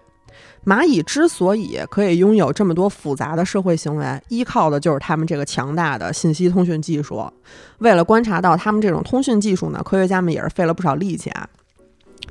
[0.65, 7.31] 蚂蚁之所以可以拥有这么多复杂的社会行为，依靠的就是它们这个强大的信息通讯技术。
[7.79, 11.47] 为了观察到它们这种通讯技术呢，科学家们也是费了不少力气啊。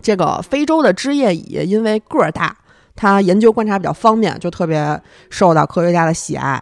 [0.01, 2.57] 这个非洲的枝叶蚁因为个儿大，
[2.95, 6.61] 它研究观察比较方便，就特别受到科学家的喜爱。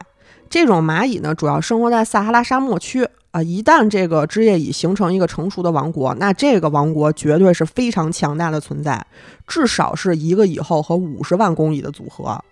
[0.48, 3.42] 这种蚂蚁呢，主要生活在撒哈拉沙漠区啊。
[3.42, 9.07] 一旦这个枝叶蚁形成一个成熟的王国，那这个王国绝对是非常强大的存在，
[9.46, 12.42] 至少是一个蚁后和五十万公蚁的组合。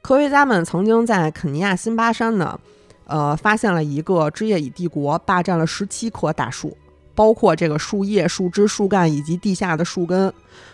[0.00, 2.58] 科学家们曾经在肯尼亚辛巴山呢，
[3.06, 6.76] 呃，发现了一个枝叶蚁帝国，霸占了十七棵大树。
[7.14, 10.30] 包括这个树叶、树枝、树干以及地下的树根。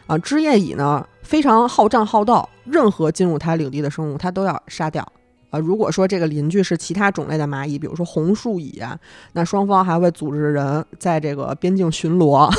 [0.09, 5.07] 啊，枝叶蚁呢非常好战好斗，任何进入它领地的生物，它都要杀掉。
[5.53, 8.99] 啊，如果说这个邻居是其他种类的蚂蚁，比如说红树蚁啊，
[9.35, 12.51] 那双方还会组织人在这个边境巡逻。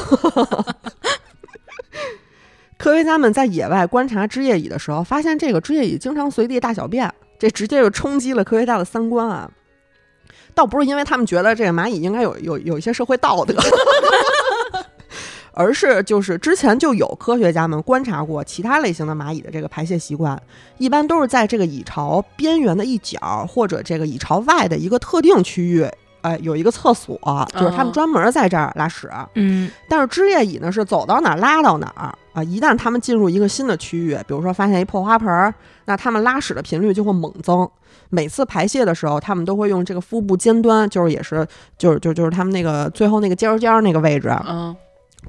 [2.78, 9.50] 科学家们在野外观察枝叶蚁的时候，发现这个枝叶蚁经常随地大小便，这直接就冲击了科学家的三观啊！
[10.54, 13.56] 倒不是因为他们觉得这个蚂蚁应该有有有一些社会道德。
[15.54, 20.42] 而是就是之前就有科学家们观察过其他类型的蚂蚁的这个排泄习惯，
[20.78, 25.88] 一般都是在这个蚁巢边缘的一角或者这个蚁巢外的一个特定区域，
[26.22, 27.18] 哎，有一个厕所，
[27.54, 29.10] 就是他们专门在这儿拉屎。
[29.36, 35.54] 嗯，但是枝叶蚁呢是走到哪儿拉到哪儿啊，一旦他们进入一个新的区域，比如说发现一破花盆儿，
[35.86, 37.70] 那他们拉屎的频率就会猛增。
[38.10, 41.46] 每次排泄的时候，他们都会用这个腹部尖端，就是也是
[41.78, 44.76] 就是就就是他们那个最后那个尖尖儿那个位置，嗯。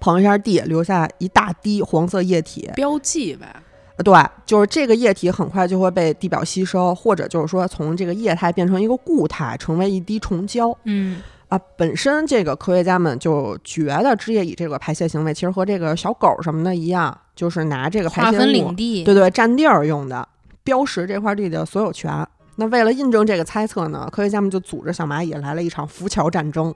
[0.00, 3.54] 碰一下地，留下一大滴黄色液体，标记呗。
[3.98, 4.12] 对，
[4.44, 10.76] 就是这个液体很快就会被地表吸收，或者就是说从这个液态变成一个固态，成为一滴虫胶。
[10.82, 18.72] 嗯啊，本身这个科学家们就觉得枝叶蚁这个排泄行为其实和这个小狗什么的一样，就是拿这个排泄物，
[19.04, 20.26] 对对，占地儿用的，
[20.64, 22.26] 标识这块地的所有权。
[22.56, 26.74] 那为了印证这个猜测呢，科学家们就组织小蚂蚁来了一场浮桥战争。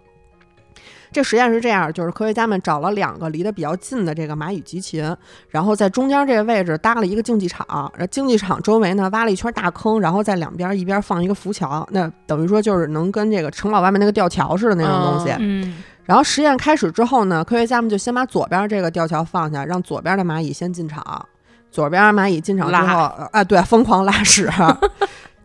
[1.13, 5.17] 这实验是这样，就是科学家们找了两个离得比较近的这个蚂蚁集群，
[5.49, 15.35] 然后在中间这个位置搭了一个竞技场，然后竞技场周围呢挖了一圈大坑，然后在两边一边放一个浮桥，那等于说就是能跟这个城堡外面那个吊桥似的那种东西。
[15.39, 15.83] 嗯。
[16.05, 21.27] 然后实验开始之后呢，科学家们就先把左边这个吊桥放下，让左边的蚂蚁先进场。
[21.71, 24.51] 左边蚂蚁进场之后，啊，对，疯狂拉屎。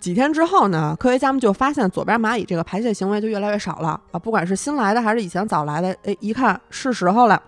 [0.03, 4.19] 几天之后呢，科学家们就发现左边蚂蚁这个排泄行为就越来越少了啊！
[4.19, 7.41] 不管是新来的还是以前早来的，哎，一看是时候了，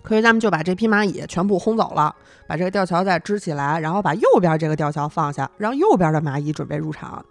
[0.00, 2.14] 科学家们就把这批蚂蚁全部轰走了，
[2.46, 7.24] 把这个吊桥再支起来，然后把右边这个吊桥放下，让右边的蚂蚁准备入场。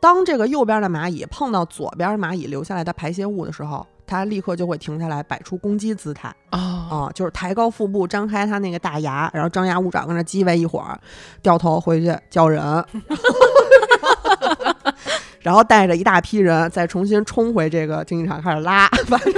[0.00, 10.98] 当这个右边的蚂蚁碰到左边蚂蚁留下来的排泄物的时候，它立刻就会停下来，摆出攻击姿态啊，就是抬高腹部，张开它那个大牙，然后张牙舞爪，跟那叽歪一会儿，
[11.42, 12.62] 掉头回去叫人。
[15.40, 19.32] 然后带着一大批人再重新冲回这个竞技场开始拉，反正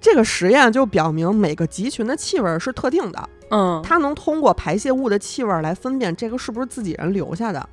[0.00, 7.68] 这个实验就表明每个集群的气味是特定的，嗯，它能通过排泄物的气味来分辨这个是不是自己人留下的，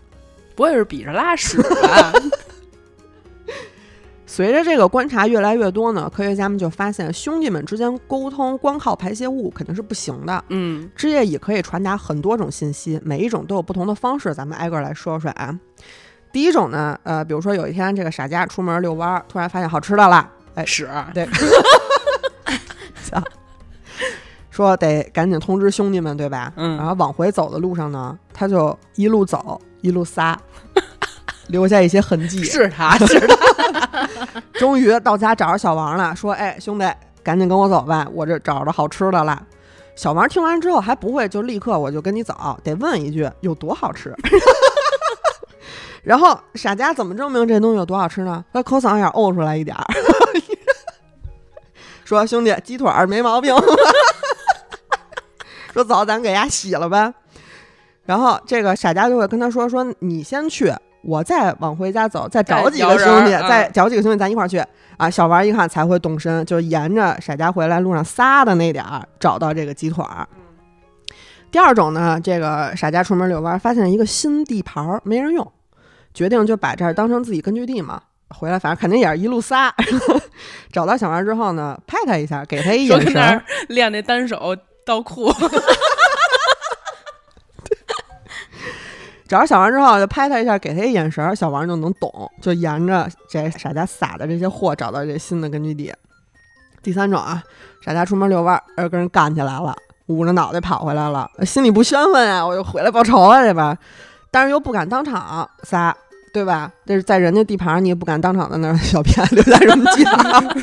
[0.53, 2.11] 不会是比着拉屎吧？
[4.35, 10.43] 随着这个观察越来越多呢，科学家们就发现兄弟们之间沟通光靠排泄物肯定是不行的。
[10.49, 15.55] 嗯，枝叶蚁可以传达很多种信息，每一种都有不同的方式，咱们挨个来说说啊。
[16.31, 21.29] 第一种呢，呃，比如说有一天这个傻家出门遛弯，突然发现好吃的了，哎，屎，对，
[24.49, 26.51] 说得赶紧通知兄弟们，对吧？
[26.55, 30.35] 嗯，然后往回走的路上呢，他就一路走一路撒。
[31.47, 33.35] 留下一些痕迹，是他是他。
[34.53, 36.85] 终于到家找着小王了，说：“哎，兄弟，
[37.23, 39.41] 赶紧跟我走吧，我这找着好吃的了。”
[39.95, 44.15] 小王听完之后还不会就立刻我就跟你走，得问一句有多好吃。
[46.01, 48.43] 然后傻家怎么证明这东西有多好吃呢？
[48.51, 49.85] 他口嗓眼呕出来一点儿，
[52.03, 53.55] 说：“兄弟，鸡腿儿没毛病。
[55.73, 57.13] ”说：“走，咱给家洗了呗。”
[58.05, 64.63] 然后这个傻家就会跟他说：“说你先去。”我再往回家走，再找几个兄弟，再找几个兄弟，咱一块儿去
[64.97, 65.09] 啊！
[65.09, 70.27] 小王一看才会动身，就沿着傻家回来路上撒的那点儿找到这个鸡腿儿。
[71.51, 75.51] 第二种呢，这个傻家出门遛弯，发现一个新地盘儿没人用，
[76.13, 78.01] 决定就把这儿当成自己根据地嘛。
[78.29, 79.71] 回来反正肯定也是一路撒。
[80.71, 85.31] 找到小王之后呢，拍他一下，给他一眼神，练那单手倒库。
[89.33, 95.91] 找着小王之后，就拍他一下，给他一眼神，小王就能懂，就沿着这傻家撒的这些货找到这新的根据地。
[96.83, 97.41] 第三种啊，
[97.83, 103.75] 傻家出门遛弯，呃，跟人干起来了，捂着脑袋跑回来了，心里不宣愤啊，我就回来报仇了，对吧？
[104.29, 105.97] 但是又不敢当场撒，
[106.31, 106.71] 对吧？
[106.85, 110.57] 这是在人家地盘，你也不敢当场在那儿小便留下什么迹象，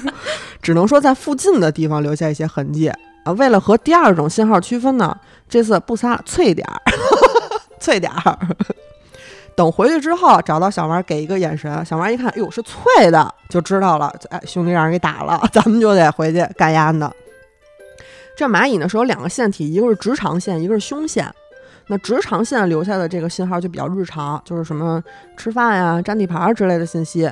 [0.63, 2.89] 只能说在附近的地方留下一些痕迹
[3.25, 3.33] 啊。
[3.33, 5.17] 为了和第二种信号区分呢，
[5.49, 6.81] 这次不撒，脆点儿。
[7.81, 8.39] 脆点儿，
[9.57, 11.85] 等回去之后找到小王，给一个眼神。
[11.85, 14.15] 小王一看，哟，是脆的，就知道了。
[14.29, 17.13] 哎，兄弟让人给打了， 咱们就得回去干烟的。
[18.37, 21.29] 这蚂蚁呢是有两个腺体，一个是直肠腺，一个是胸腺。
[21.89, 25.03] 那直肠腺留下的这个信号就比较日常，就是什么
[25.37, 27.31] 吃饭呀、占地盘之类的信息。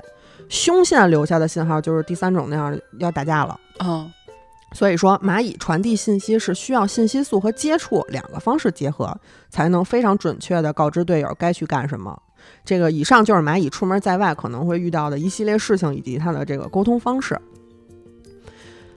[0.49, 3.59] 胸腺留下的信号就是第三种那样要打架了。
[3.79, 4.11] 嗯，
[4.73, 12.21] 所以说，蚂蚁传递信息是需要信息素和接触两个方式结合，才能非常准确地告知队友该去干什么。
[12.65, 17.41] 这个以上就是蚂蚁出门在外可能会遇到的一系列事情以及它的这个沟通方式。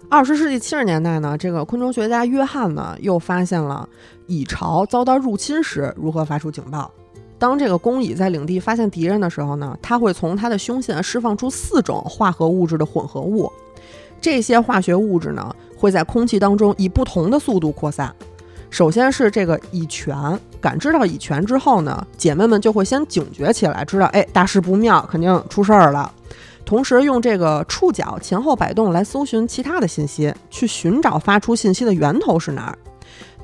[0.09, 3.87] 二十世纪七十年代呢，这个昆虫学家约翰呢又发现了
[4.27, 6.91] 蚁巢遭到入侵时如何发出警报。
[7.39, 13.51] 当这个工蚁在领地发现敌人的时候呢，它会从它的胸腺释放出四种化合物质的混合物。
[14.21, 18.13] 这些化学物质呢，会在空气当中以不同的速度扩散。
[18.69, 26.09] 首先是这个蚁泉，感知到蚁泉之后呢，姐妹们就会先警觉起来，知道哎大事不妙，肯定出事儿了。
[26.63, 32.77] 同时用这个触角前后摆动来搜寻其他的信息，去寻找发出信息的源头是哪儿。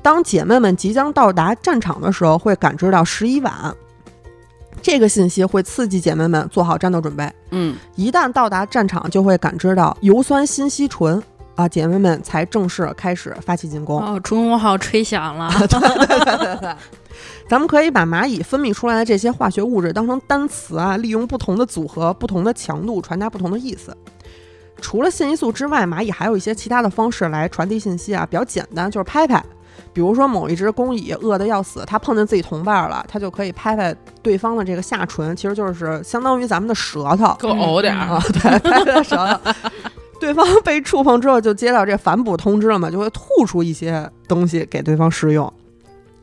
[0.00, 3.52] 当姐妹们即将到达战场的时候，会感知到十一晚。
[4.82, 7.30] 这个信息会刺激姐妹们做好战斗准备。
[7.50, 11.22] 嗯，一旦到达战场，就会感知到油酸锌烯醇
[11.54, 14.00] 啊，姐妹们才正式开始发起进攻。
[14.00, 15.50] 哦，中午号吹响了。
[15.66, 16.76] 对对对对对，
[17.48, 23.96] 咱们可以把蚂蚁分泌出来的这些化学物质当成单词啊，利用不同的组合、不同的强度传达不同的意思。
[24.80, 29.44] 除了信息素之外，蚂蚁还有一些其他的方式来传递信息啊，比较简单，就是拍拍。
[29.98, 38.06] 比如说某一只工蚁饿得要死，它碰见自己同伴了，它就可以拍拍对方的这个下唇，其实就是相当于咱们的舌头给我呕点儿。
[38.06, 39.52] 啊，对，拍拍舌头。
[40.20, 45.52] 对方被触碰之后，就接到这反哺通知了嘛，就会吐出一些东西给对方食用。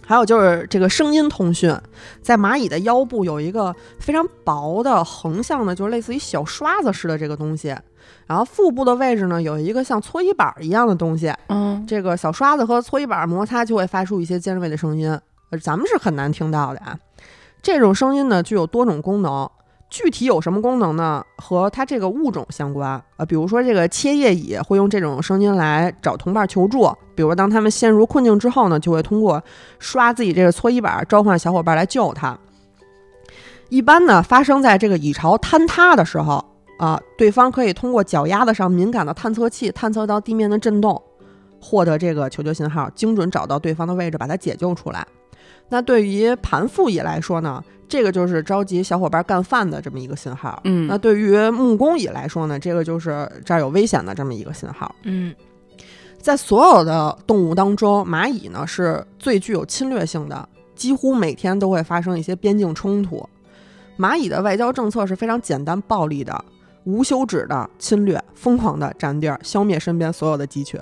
[0.06, 1.78] 还有就是这个声音通讯，
[2.22, 7.76] 在蚂蚁的腰部有一个非常薄的横向的，就是类似于小刷子似的这个东西。
[8.28, 11.34] 然后腹部的位置呢，有一个像搓衣板一样的东西。
[11.48, 15.10] 嗯，这个小刷子和搓衣板摩擦就会发出一些尖锐的声音，
[15.52, 16.98] 呃，咱们是很难听到的啊。
[17.62, 19.50] 这种声音呢，具有多种功能。
[19.88, 21.24] 具体有什么功能呢？
[21.38, 23.02] 和它这个物种相关。
[23.18, 26.92] 呃，比如说这个切叶蚁会用这种声音来找同伴求助。
[27.14, 29.42] 比如当他们陷入困境之后呢，就会通过
[29.78, 32.38] 刷自己这个搓衣板召唤小伙伴来救他。
[33.70, 36.44] 一般呢，发生在这个蚁巢坍塌的时候
[36.78, 41.02] 啊，对方可以通过脚丫子上敏感的探测器探测到地面的震动，
[41.62, 45.06] 获得这个求救信号，精准找到对方的位置，把它解救出来。
[45.70, 50.62] 那对于盘腹蚁来说呢，这个就是召集小伙伴干饭的这么一个信号。
[50.66, 54.94] 嗯那对于木工蚁来说呢，这个就是这儿有危险的这么一个信号。
[55.04, 55.34] 嗯
[56.22, 63.28] 在所有的动物当中，蚂蚁呢是最具有侵略性的，几乎每天都会发生一些边境冲突。
[63.98, 66.44] 蚂蚁的外交政策是非常简单暴力的，
[66.86, 70.80] 无休止的侵略，疯狂的占地儿，消灭身边所有的集群。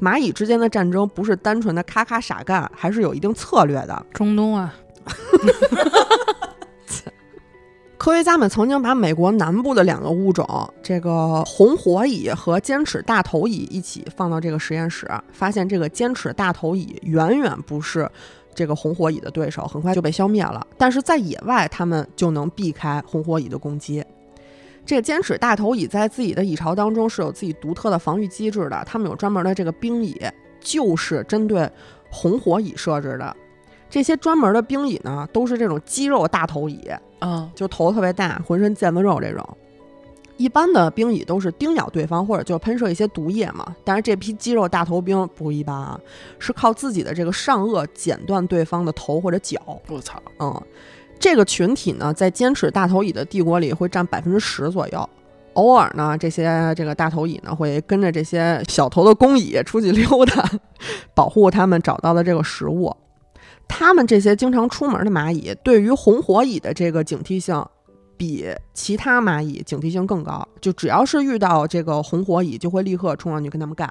[0.00, 4.06] 蚂蚁之间的战争不是单纯的咔咔傻干，还是有一定策略的。
[4.12, 4.74] 中东啊，
[7.96, 10.46] 科学家们曾经把美国南部的两个物种，
[10.82, 18.10] 这个红火蚁和尖齿大头蚁一起放到这个实验室，发现这个尖齿大头蚁远远不是
[18.54, 20.66] 这个红火蚁的对手，很快就被消灭了。
[20.76, 24.04] 但是在野外，它们就能避开红火蚁的攻击。
[24.86, 30.20] 这个尖齿大头蚁在自己的蚁巢当中是有自己独特的防御机制的，它们有专门的这个兵蚁，
[30.60, 31.68] 就是针对
[32.10, 33.34] 红火蚁设置的。
[33.88, 39.56] 这些专门的兵蚁呢，都是这种肌肉大头蚁，嗯就头特别大，浑身腱子肉这种。
[40.36, 43.74] 一般的兵蚁都是叮咬对方，或者就喷射一些毒液嘛。
[43.84, 46.00] 但是这批肌肉大头兵不一般啊，
[46.40, 49.60] 是靠自己的这个上颚剪断对方的头或者脚。
[49.86, 50.62] 我操，嗯，
[51.24, 55.08] 这个群体呢，在尖齿大头蚁的帝国里会占百分之十左右。
[55.54, 60.46] 偶尔呢，这些这个大头蚁呢会跟着这些小头的工蚁出去溜达，
[61.14, 62.94] 保护它们找到的这个食物。
[63.66, 67.64] 它们这些经常出门的蚂蚁，对于红火蚁的这个警惕性，
[68.18, 70.46] 比其他蚂蚁警惕性更高。
[70.60, 73.88] 就只要是遇到这个红火蚁，就会立刻冲上去跟他们干。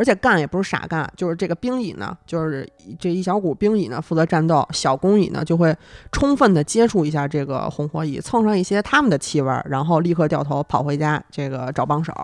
[0.00, 2.66] 而且干也不是傻干，就是这个兵蚁呢，就是
[2.98, 5.76] 这一小股兵蚁呢负责战斗，小工蚁呢就会
[6.10, 12.14] 充分的接触一下这个红火蚁，蹭上一些它们的气味儿，然后立刻掉头跑回家，这个找帮手。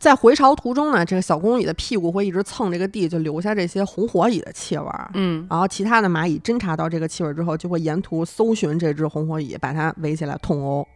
[0.00, 5.08] 在回巢途中呢，这个小工蚁的屁股会一直蹭这个地，就留下这些红火蚁的气味儿。
[5.14, 10.86] 嗯然后其他的蚂蚁侦察到这个气味之后，就会沿途搜寻这只红火蚁，把它围起来痛殴。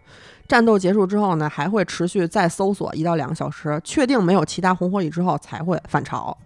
[0.52, 6.36] 战斗结束之后呢，还会持续再搜索一到两个小时，确定没有其他红火蚁之后才会返巢。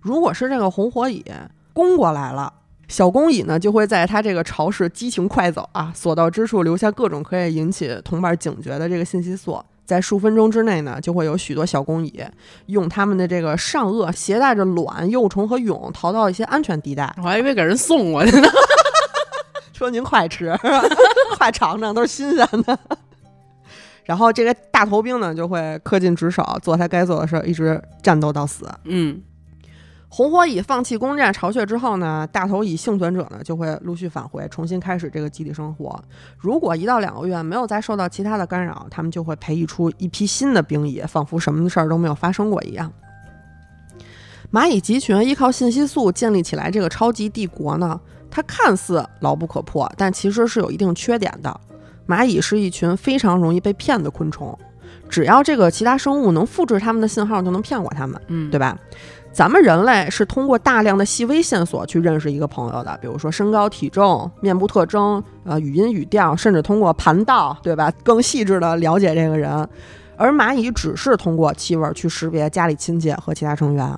[0.00, 1.24] 如果是这个红火蚁
[1.72, 2.52] 攻过来了，
[2.86, 9.60] 小公蚁呢就会在它这个巢室激情快走啊，所到之处留下各种可以引起同伴警觉的这个信息素。
[9.84, 12.22] 在数分钟之内呢，就会有许多小公蚁
[12.66, 17.12] 用它们的这个上颚携带着卵、幼虫和蛹逃到一些安全地带。
[17.16, 18.48] 我还以为给人送过去呢。
[19.74, 20.56] 说您快吃，
[21.36, 22.78] 快尝尝，都是新鲜的。
[24.08, 28.66] 然后这个大头兵呢，就会恪尽职守，做他该做的事儿，一直战斗到死。
[28.84, 29.20] 嗯
[30.08, 36.02] 红火蚁放弃攻占巢穴之后呢，大头蚁幸存者呢就会陆续返回，重新开始这个集体生活。
[36.38, 42.90] 如果一到两个月没有再受到其他的干扰，他们就会培育出一批新的兵蚁，仿佛什么事儿都没有发生过一样。
[44.50, 48.00] 蚂蚁集群依靠信息素建立起来这个超级帝国呢，
[48.30, 51.60] 它看似牢不可破，但其实是有一定缺点的。
[52.08, 54.58] 蚂蚁是一群非常容易被骗的昆虫，
[55.08, 58.20] 只要这个其他生物能复制它们的信号，就能骗过它们。
[58.28, 58.76] 嗯，对吧？
[59.30, 67.92] 咱们人类是通过大量的细微线索去认识一个朋友的，比如说身高、体重、面部特征、呃语音语调，甚至通过盘道，对吧？
[68.02, 69.68] 更细致的了解这个人。
[70.16, 73.96] 而蚂蚁只是通过气味去识别家里亲戚和其他成员。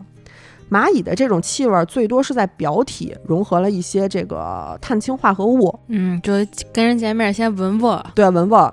[0.70, 6.32] 蚂蚁的这种气味最多是在表体融合了一些这个碳氢化合物，嗯，就
[6.72, 8.72] 跟人见面先闻闻，对，闻闻。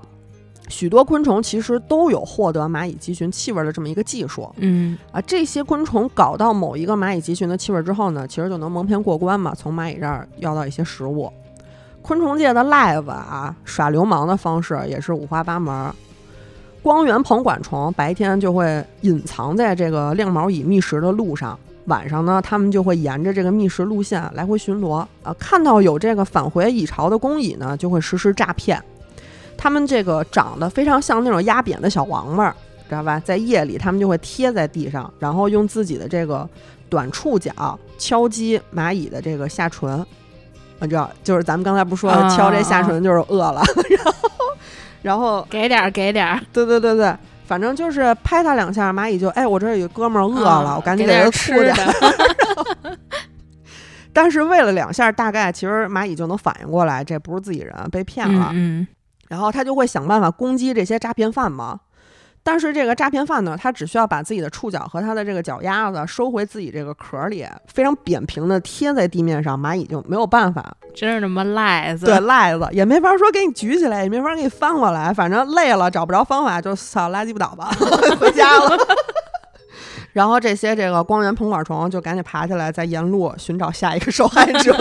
[0.69, 4.53] 许多昆虫其实都有获得蚂蚁集群气味的这么一个技术。
[4.57, 11.31] 嗯啊，这些昆虫搞到某一个蚂蚁集群的气味之后呢，其实就能蒙骗过关嘛，从蚂蚁这儿要到一些食物。
[12.01, 15.91] 昆虫界的赖子啊，耍流氓的方式也是五花八门。
[16.83, 28.81] 光源膨管虫白天就会隐藏在这个亮毛蚁觅食的路上，晚上呢，他们就会沿着这个觅食路线来回巡逻啊，看到有这个返回蚁巢的工蚁呢，就会实施诈骗。
[29.57, 32.55] 他们这个长得非常像那种压扁的小王八儿，
[32.87, 33.19] 知道吧？
[33.21, 36.47] 在夜里，他们就会贴在地上，然后用自己的这个
[36.89, 37.51] 短触角
[37.97, 40.05] 敲击蚂蚁的这个下唇。
[40.79, 44.13] 你知道，就是咱们刚才不是说啊敲这下唇就是饿了， 然后，
[45.01, 47.15] 然后，给点儿给点儿，对对对对，
[47.47, 51.85] 反正就是拍它两下，蚂蚁就哎，我这儿有哥们儿饿了，啊我赶紧给点儿它吐点吃的
[52.91, 52.97] 儿。
[54.13, 58.51] 但是喂了两下，大概其实蚂蚁就能反应过来，这不是自己人，被骗了。
[58.53, 58.85] 嗯
[59.29, 61.77] 然后他就会想办法攻击这些诈骗犯嘛。
[62.47, 77.69] 但是这个诈骗犯呢，他只需要把自己的触角和他的这个脚丫子收回自己这个壳里，非常扁平的贴在地面上，蚂蚁就没有办法，嗯，真是他妈赖子，对赖子也没法说给你举起来，也没法给你翻过来，反正累了找不着方法就扫垃圾不倒吧，
[78.17, 78.77] 回家了。
[80.13, 84.73] 然后这些这个光源喷管虫就赶紧爬起来，在沿路寻找下一个受害者。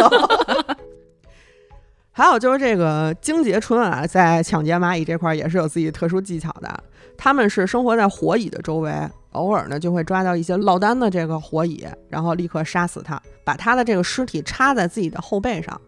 [2.15, 6.73] 还有就是这个荆节春啊，在抢劫蚂蚁这块儿也是有自己特殊技巧的。
[7.17, 8.93] 他们是生活在火蚁的周围，
[9.33, 15.81] 偶尔呢就会抓到一些落单的这个火蚁，然后立刻杀死它，把它的这个尸体插在自己的后背上。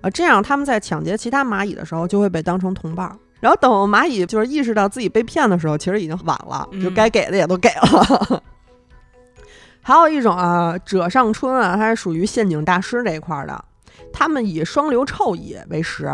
[0.00, 3.16] 啊，这样他们在抢劫其他蚂蚁的时候就会被当成同伴儿。
[3.40, 8.42] 然后等蚂蚁就是意识到自己被骗的时候，其实已经晚了，就该给的也都给了。
[9.82, 13.64] 还有一种啊，者上春啊，它是属于陷阱大师这一块儿的。
[14.12, 16.08] 他们以双流臭蚁为食，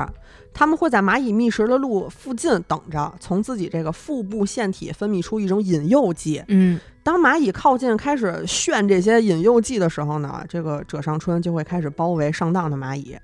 [0.59, 6.43] 他们会在蚂蚁觅食的路附近等着，从自己这个腹部腺体分泌出一种引诱剂。
[6.49, 13.17] 嗯当蚂蚁靠近开始炫这些引诱剂的时候呢，这个褶上春就会开始包围上当的蚂蚁。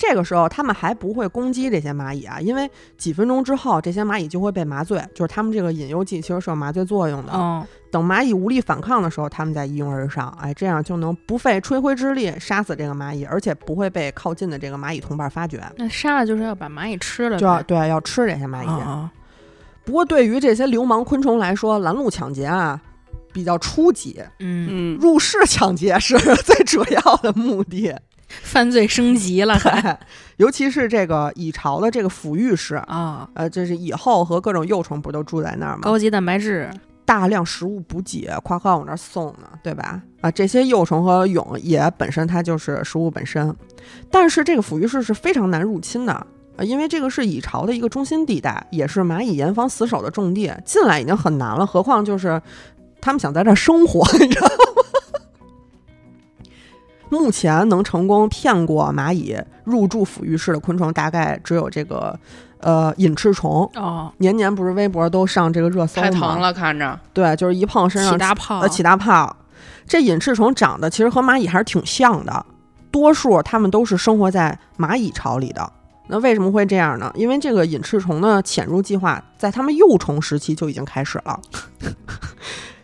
[0.00, 7.32] 这个时候，他们还不会攻击这些蚂蚁啊，因为几分钟之后，这些蚂蚁就会被麻醉，就是他们这个引诱剂其实是有麻醉作用的。
[7.34, 15.62] 嗯，等蚂蚁无力反抗的时候，他们再一拥而上，哎，这样就能不费吹灰之力杀死这个蚂蚁，而且不会被靠近的这个蚂蚁同伴发觉。
[15.76, 18.66] 那杀了就是要把蚂蚁吃了，就要对要吃这些蚂蚁。
[18.66, 19.12] 啊
[19.82, 22.80] 不过对于这些流氓昆虫来说，拦路抢劫啊
[23.32, 27.92] 比较初级，嗯，嗯，入室抢劫是 最主要的目的。
[28.42, 29.96] 犯罪升级了还对，
[30.36, 35.80] 尤其是这个蚁巢的这个抚育室，啊，呃，就是蚁后和各种幼虫不都住在那儿吗？
[35.82, 36.70] 高级蛋白质，
[37.04, 40.00] 大量食物补给，夸夸往那儿送呢，对吧？
[40.20, 43.54] 啊，这些幼虫和蛹也本身它就是食物本身，
[44.10, 46.12] 但是这个抚育室是非常难入侵的。
[46.56, 52.40] 啊，因为这个是蚁巢的一个中心地带，也是蚂蚁严防死守的重地，进来已经很难了，何况就是
[53.00, 54.79] 他们想在这儿生活，你知道吗？
[57.10, 62.18] 目前能成功骗过蚂蚁入住抚育室的昆虫，大概只有这个
[62.60, 66.08] 呃隐翅虫，哦，年年不是微博都上这个热搜吗？
[66.08, 69.36] 太疼了，看着，对，就是一碰身上起大泡呃，起大泡。
[69.86, 72.46] 这隐翅虫长得其实和蚂蚁还是挺像的，
[72.90, 75.70] 多数它们都是生活在蚂蚁巢里的。
[76.06, 77.10] 那为什么会这样呢？
[77.14, 81.40] 因为这个隐翅虫的潜入计划在它们幼虫时期就已经开始了。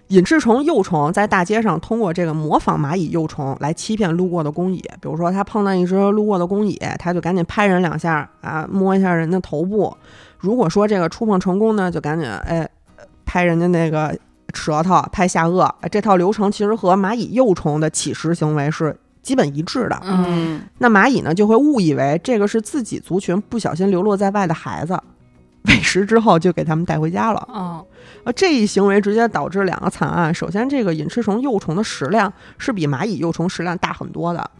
[0.09, 9.97] 隐翅虫幼虫在大街上通过这个模仿蚂蚁幼虫来欺骗路过的工蚁，比如说他碰到一只路过的工蚁，他就赶紧拍人两下啊，摸一下人的头部。
[10.39, 12.69] 如果说这个触碰成功呢，就赶紧哎
[13.25, 14.17] 拍人家那个
[14.55, 15.63] 舌头，拍下颚。
[15.81, 20.01] 哎这套流程其实和蚂蚁幼虫的乞食行为是基本一致的。
[20.05, 24.97] 嗯，那蚂蚁呢就会误以为这个是自己族群不小心流落在外的孩子，
[25.65, 27.45] 喂食之后就给他们带回家了。
[27.53, 27.85] 哦，
[28.27, 30.35] 呃，这一行为直接导致两个惨案。
[30.35, 34.51] 首先，这个隐翅虫幼虫的食量是比蚂蚁幼虫食量大很多的。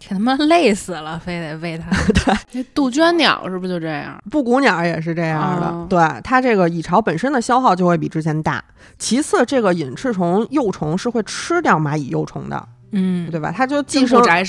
[0.00, 1.90] 给他妈累死了，非得喂它。
[2.24, 4.18] 对那杜鹃鸟是不是就这样？
[4.30, 8.64] 布谷鸟也是这样的，哦对它这个蚁巢本身的消耗就会比之前大。
[8.98, 13.52] 其次，这个隐翅虫幼虫是会吃掉蚂蚁幼虫的，嗯，对吧？
[13.54, 14.44] 它就寄生 对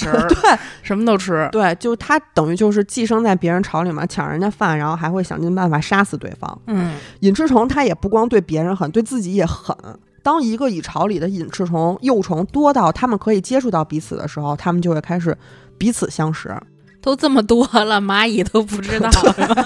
[0.81, 1.47] 什么都吃。
[1.51, 6.61] 对，就它等于就是寄生在别人巢里面抢人家饭，然后还会想尽办法杀死对方。
[6.67, 9.75] 嗯，隐翅虫它也不光对别人狠，对自己也狠。
[10.21, 15.37] 当一个蚁巢里的隐翅虫幼虫多到它们可以接触到彼此的时候，它们就会开始
[15.77, 16.55] 彼此相识，
[17.01, 19.09] 都这么多了，蚂蚁都不知道。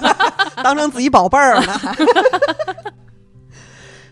[0.63, 1.63] 当成自己宝贝儿了。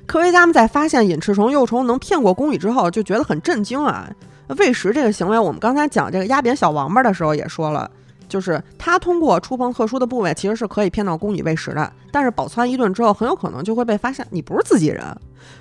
[0.05, 4.07] 科学家们在发现隐翅虫幼虫能骗过公蚁之后，就觉得很震惊啊！
[4.57, 7.89] 喂食这个行为，我们刚才讲这个压扁小王八的时候也说了，
[8.27, 11.91] 就是它通过触碰特殊的部位，其实是可以骗到宫女喂食的。
[12.11, 15.03] 但是饱餐一顿之后，很有可能就会被发现你不是自己人，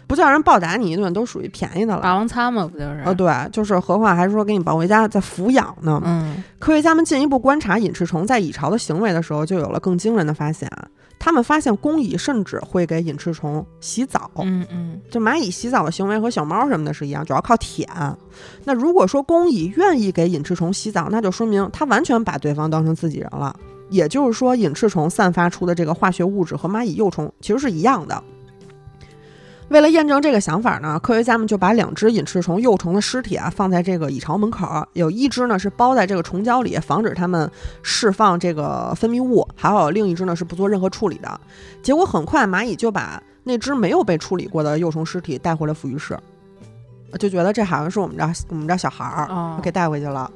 [0.06, 2.02] 不叫人暴打你一顿都属于便宜的了。
[2.02, 3.02] 霸王餐嘛，不就是？
[3.04, 6.00] 呃，对，就是何况还是说给你抱回家再抚养呢。
[6.04, 10.86] 嗯，科学家们进一步观察隐翅虫在蚁巢的行为的时候，就有了更惊人的发现啊！
[11.18, 14.30] 他们发现工蚁甚至会给隐翅虫洗澡。
[14.36, 17.88] 嗯嗯，就蚂蚁洗澡的行为和小猫什么的是一样，主要靠舔。
[18.64, 23.56] 那如果说工蚁愿意给隐翅虫洗澡，那就说明它完全把对方当成自己人了。
[23.88, 28.22] 也就是说，隐翅虫散发出的这个化学物质和蚂蚁幼虫其实是一样的。
[29.74, 37.50] 为了验证这个想法呢，科学家们就把两只隐翅虫幼虫的尸体啊放在这个蚁巢门口，有一只呢是包在这个虫胶里，防止它们
[37.82, 41.40] 释放这个分泌物，还有另一只呢是不做任何处理的。
[41.82, 46.16] 结果很快，蚂蚁就把那只没有被处理过的幼虫尸体带回了抚育室，
[47.18, 50.30] 就觉得这好像是我们家我们家小孩儿，哦，给带回去了。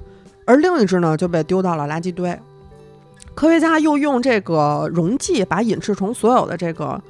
[0.47, 2.37] 而另一只呢就被丢到了垃圾堆。
[3.37, 7.01] 科学家又用这个溶剂把隐翅虫所有的这个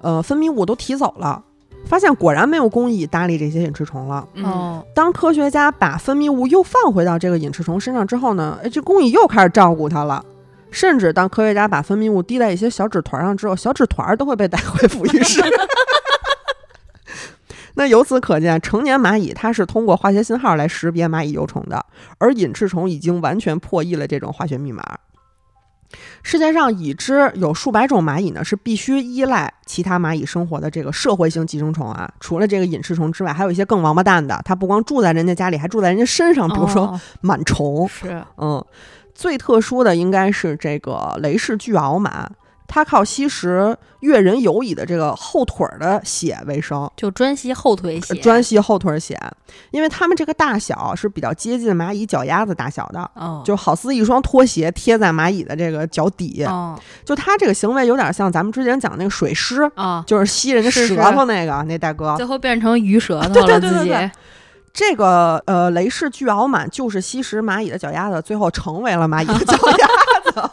[0.00, 1.44] 呃分泌物都提走了，
[1.86, 4.26] 发现果然没有工蚁搭理这些隐翅虫了。
[4.34, 10.24] 嗯，哦，当科学家把分泌物又放回到这个隐翅虫身上之后呢，哎，这工蚁又开始照顾它了。
[10.70, 15.40] 甚至当科学家把分泌物滴在一些小纸团上之后，小纸团都会被带回哺育室。
[17.76, 21.84] 那由此可见，成年蚂蚁它是通过化学信号来识别蚂蚁幼虫的，
[22.18, 24.82] 而隐翅虫已经完全破译了这种化学密码。
[26.22, 32.10] 世界上已知有数百种蚂蚁呢，是必须依赖其他蚂蚁生活的这个社会性寄生虫啊。
[32.20, 37.88] 除了这个隐翅虫之外，还有一些更王八蛋的，它不光住在人家家里，还住在人家身上，比如说哦 螨虫。
[37.88, 38.64] 是，嗯，
[39.14, 42.26] 最特殊的应该是这个雷氏巨螯螨，
[42.66, 46.90] 它靠吸食越人游蚁的这个后腿儿的血为生。
[46.96, 49.18] 就专吸后腿血，呃专吸后腿儿血，
[49.70, 56.44] 因为它们这个大小是比较接近蚂蚁脚丫子大小的，哦，就好似一双拖鞋贴在蚂蚁的这个脚底。
[56.44, 62.16] 哦就它这个行为有点像咱们之前讲那个水狮，哦，就是吸人家舌头那个那大哥。
[62.16, 64.10] 最后变成鱼舌头对对了，自己对对对
[64.72, 70.50] 这个呃雷氏巨螯螨就是吸食蚂蚁的脚丫子，最后成为了蚂蚁的脚丫子。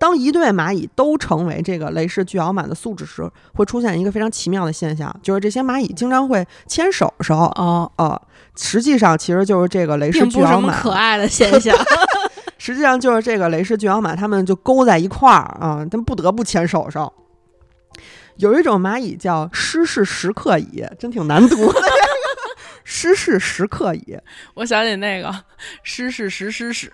[0.00, 8.18] 当一对蚂蚁都成为这个雷氏巨螯螨的宿主时，会出现一个非常奇妙的现象，就是这些蚂蚁经常会牵手手，哦，呃，
[8.56, 11.76] 实际上其实就是这个雷氏巨螯螨，么可爱的现象。
[12.56, 17.12] 实际上就是这个雷氏巨螯螨，它们就勾在一块儿啊，它们不得不牵手手。
[18.36, 21.80] 有一种蚂蚁叫湿氏石刻蚁，真挺难读的。
[22.84, 24.16] 湿氏石刻蚁，
[24.54, 25.30] 我想起那个
[25.82, 26.90] 失事石狮屎，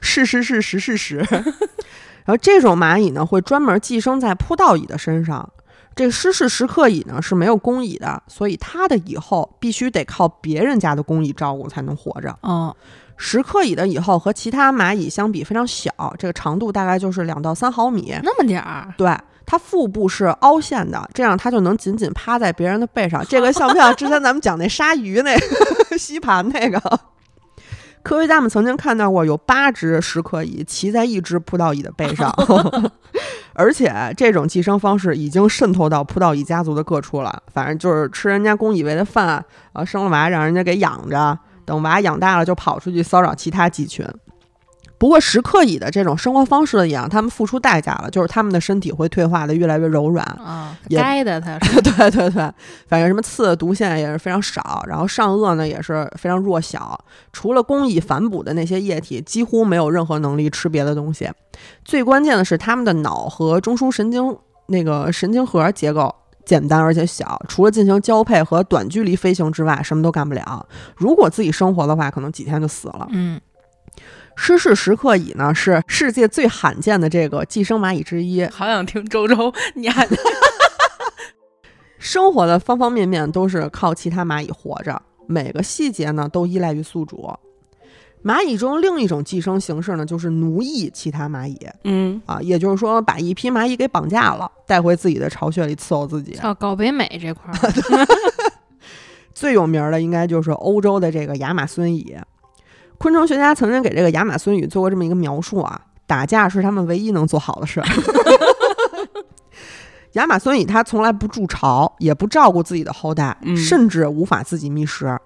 [0.00, 1.16] 是是是实是实。
[2.24, 5.48] 然后这种蚂蚁呢，会专门寄生在扑倒蚁的身上。
[5.94, 12.36] 这个湿氏石刻蚁呢是没有工蚁的，所以它的蚁后必须得靠别人家的工蚁照顾才能活着。
[12.42, 12.74] 嗯，
[13.16, 18.12] 石刻蚁的蚁后和其他蚂蚁相比非常小，这个长度大概就是两到三毫米。
[18.24, 19.16] 那么点儿，对，
[19.46, 23.24] 它腹部是凹陷的，这样它就能紧紧趴在别人的背上。
[23.26, 25.46] 这个像不像之前咱们讲那鲨鱼那个
[25.96, 27.00] 吸盘那个？
[28.04, 32.30] 科学家们曾经看到过有八只石刻蚁骑在一只葡萄蚁的背上，
[33.54, 37.42] 而且这种寄生方式已经渗透到葡萄蚁家族的各处了。
[37.50, 39.42] 反正就是吃人家公蚁喂的饭，
[39.72, 44.06] 啊，生了娃让人家给养着，等娃养大了就跑出去骚扰其他鸡群。
[45.04, 50.24] 不过石刻蚁的这种生活方式的养，他们付出代价了，就是他们的身体会退化的越来越柔软。
[50.42, 52.50] 啊，也该的，它是 对对对，
[52.88, 56.98] 反正什么刺、毒腺也是非常少，然后上颚呢也是非常弱小，
[57.34, 61.30] 除了工蚁反哺的那些液体，几乎没有任何能力吃别的东西。
[61.84, 64.34] 最关键的是，他们的脑和中枢神经
[64.68, 66.14] 那个神经核结构。
[66.46, 70.66] 简单而且小，除了进行交配和短距离飞行之外，什么都干不了。
[70.96, 73.08] 如果自己生活的话，可能几天就死了。
[73.12, 73.40] 嗯，
[74.36, 79.92] 失事石刻蚁呢是世界最罕见的这个寄生蚂蚁之一，好想听周周念。
[81.98, 87.32] 生活的方方面面都是靠其他蚂蚁活着，每个细节呢都依赖于宿主。
[88.22, 91.58] 蚂蚁中另一种寄生形式呢，就是奴役其他蚂蚁。
[91.84, 96.32] 嗯啊，也就是说，把一批蚂蚁给绑架了，带回自己的巢穴里伺候自己。
[96.32, 98.06] 叫搞北美这块儿，
[99.34, 102.16] 最有名的应该就是欧洲的这个亚马孙蚁。
[102.98, 107.86] 昆虫学家曾经给这个亚马孙蚁做过这么一个描述啊，打架是他们唯一能做好的事儿。
[110.12, 115.18] 亚马孙蚁它从来不筑巢，也不照顾自己的后代，嗯甚至无法自己觅食。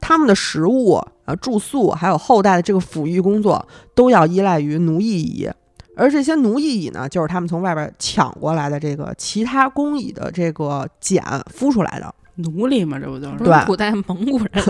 [0.00, 5.50] 它们的食物、呃住宿，还有后代的这个抚育工作，都要依赖于奴役蚁。
[5.96, 11.20] 而这些奴役蚁呢，就是他们从外边抢过来的这个其他工蚁的这个茧
[11.52, 12.14] 孵出来的。
[12.36, 13.38] 奴隶嘛，这不就是？
[13.38, 14.48] 对 是古代蒙古人，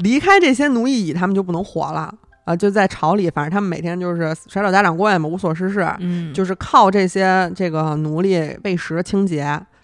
[0.00, 2.12] 离开这些奴役蚁，他们就不能活了
[2.44, 2.54] 啊！
[2.56, 9.42] 就在巢里，反正他们每天就是甩手家掌柜嘛，无所事事，嗯，就是靠这些这个奴隶喂食清洁。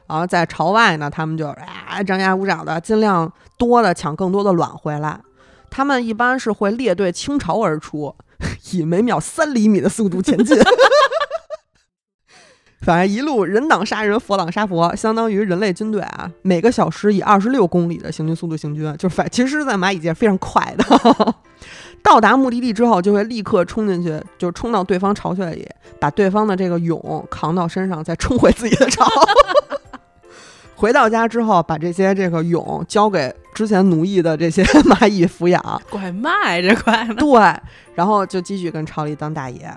[0.09, 5.21] 然后在巢外呢，他们就啊张牙舞爪的，尽量多的抢更多的卵回来。
[5.69, 8.15] 他们一般是会列队倾巢而出，
[8.73, 10.57] 以每秒三厘米的速度前进。
[12.83, 21.35] 反正一路人挡杀人，佛挡杀佛，相当于人类军队啊，每个小时以二十六公里的行军速度行军，就反其实，在蚂蚁界非常快的。
[22.03, 25.67] 到达目的地之后，就会立刻冲进去，就冲到对方巢穴里，
[25.99, 29.05] 把对方的这个蛹扛到身上，再冲回自己的巢。
[30.77, 37.15] 回到家之后，把这些这个蛹交给之前奴役的这些蚂蚁抚养，拐卖这怪呢。
[37.15, 37.41] 对，
[37.95, 39.75] 然后就继续跟巢里当大爷。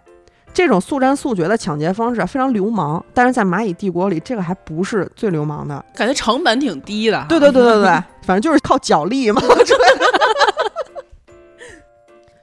[0.54, 5.84] 这种速战速决的抢劫方式非常流氓，但是在蚂蚁帝国里，这个还不是最流氓的。
[5.96, 7.26] 感觉成本挺低的。
[7.30, 9.42] 对对对对对， 反正就是靠脚力嘛。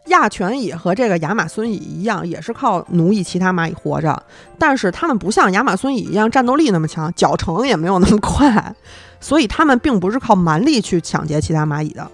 [0.06, 4.22] 亚全蚁和这个亚马孙蚁一样，也是靠奴役其他蚂蚁活着，
[4.56, 8.74] 但是它们不像亚马孙蚁一样战斗力那么强，脚程也没有那么快，
[9.20, 12.08] 所以它们并不是靠蛮力去抢劫其他蚂蚁的。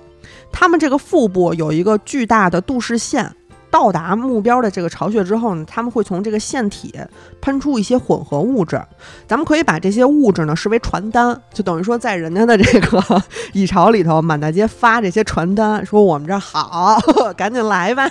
[0.51, 3.31] 它们这个腹部有一个巨大的杜氏腺，
[3.73, 6.95] 到达目标的这个巢穴之后呢，它们会从这个腺体
[7.41, 8.79] 喷出一些混合物质，
[9.27, 13.23] 咱们可以把这些物质呢视为传单，就等于说在人家的这个
[13.55, 16.99] 蚁巢里头满大街发这些传单，说我们这好，
[17.35, 18.07] 赶紧来吧。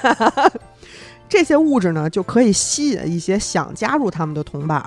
[1.29, 4.83] 这些物质呢就可以吸引一些想加入他们的同伴，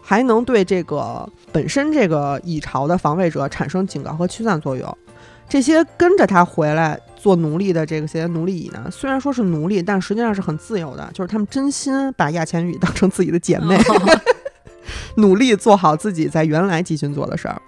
[0.00, 4.98] 还能对这个本身这个蚁巢的防卫者产生警告和驱散作用。
[5.48, 13.76] 这些跟着他回来做奴隶的这些奴隶蚁呢，虽然说是奴隶，但实际上是很自由的，就是他们真心把亚钱羽当成自己的姐妹。
[13.76, 14.20] 哦
[15.16, 17.60] 努力做好自己在原来集训做的事儿。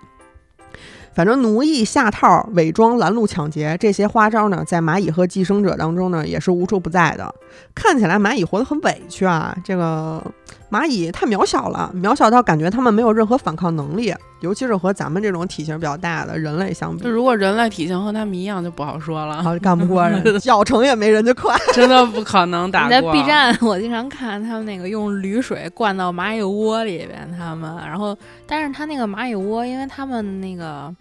[1.12, 7.34] 反正奴役、下套、伪装、拦路抢劫这些花招呢，在蚂蚁和寄生者当中呢，也是无处不在的。
[7.74, 10.22] 看起来蚂蚁活得很委屈啊，这个
[10.70, 21.56] 蚂蚁太渺小了，渺小到感觉它们没有任何反抗能力，尤其是和咱们这种体型比较大的人类相比就，如果人类体型和它们一样，就不好说了，啊，干不过人， 脚程也没人家快。
[21.72, 23.00] 真的不可能打你在。
[23.02, 30.94] B 站，我经常看他们那个用铝水灌到蚂蚁窝里边，他们，然后，但是他那个蚂蚁窝，因为他们那个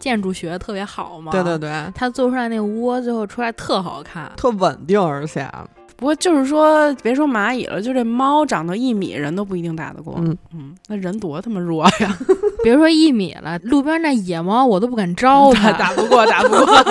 [0.00, 5.48] 建筑学特别好嘛，对对，对，他做出来那个窝最后出来特好看，特稳定，而且，
[5.96, 10.14] 不过就是说，别说蚂蚁了，就这猫长到一米，人都不一定打得过。
[10.18, 12.18] 嗯嗯，那人多他妈弱呀，
[12.62, 16.84] 别说一米了，路边那野猫我都不敢招它， 打不过，打不过。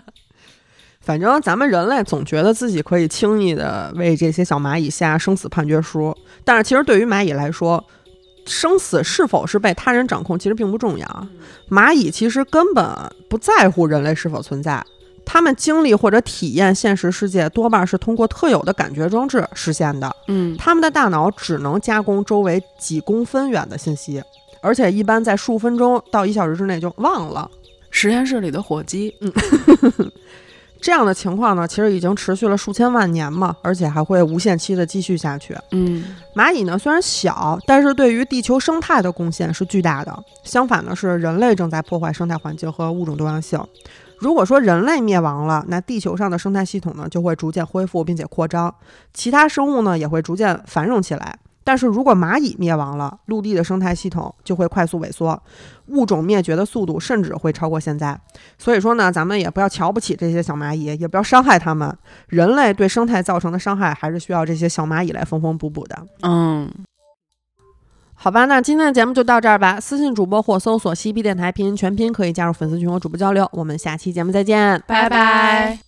[1.00, 7.82] 反正咱们人类总觉得自己可以轻易的为这些小蚂蚁下生死判决书，但是其实对于蚂蚁来说，
[8.46, 11.26] 生死是否是被他人掌控，其实并不重要。
[11.70, 12.86] 蚂蚁其实根本
[13.28, 14.82] 不在乎人类是否存在，
[15.30, 20.10] 它们经历或者体验现实世界多半是通过特有的感觉装置实现的。
[20.26, 24.22] 嗯，他们的大脑只能加工周围几公分远的信息，
[24.62, 27.48] 而且一般在数分钟到一小时之内就忘了。
[27.90, 29.30] 实验室里的火鸡，嗯
[30.80, 35.54] 这样的情况呢，其实已经持续了数千万年嘛，而且还会无限期的继续下去。
[35.72, 36.02] 嗯，
[36.34, 40.24] 蚂蚁呢虽然小，但是对于地球生态的贡献是巨大的。
[40.42, 43.60] 相反的是，人类正在破坏生态环境和物种多样性。
[44.20, 48.74] 如果说人类灭亡了，那地球上的生态系统呢就会逐渐恢复并且扩张，
[49.14, 51.38] 其他生物呢也会逐渐繁荣起来。
[51.64, 55.38] 但是如果蚂蚁灭亡了，陆地的生态系统就会快速萎缩，
[55.88, 58.18] 物种灭绝的速度甚至会超过现在。
[58.56, 61.94] 所以说呢，咱们也不要瞧不起这些小蚂蚁，也不要伤害它们。
[62.28, 66.06] 人类对生态造成的伤害，还是需要这些小蚂蚁来缝缝补补的。
[66.22, 66.72] 嗯，
[68.20, 69.78] 好吧那今天的节目就到这儿吧。
[69.80, 73.48] 私信主播或搜索 cb 电台拼音全拼可以加入粉丝群和主播交流。
[73.52, 74.82] 我们下期节目再见。
[74.88, 75.78] 拜拜。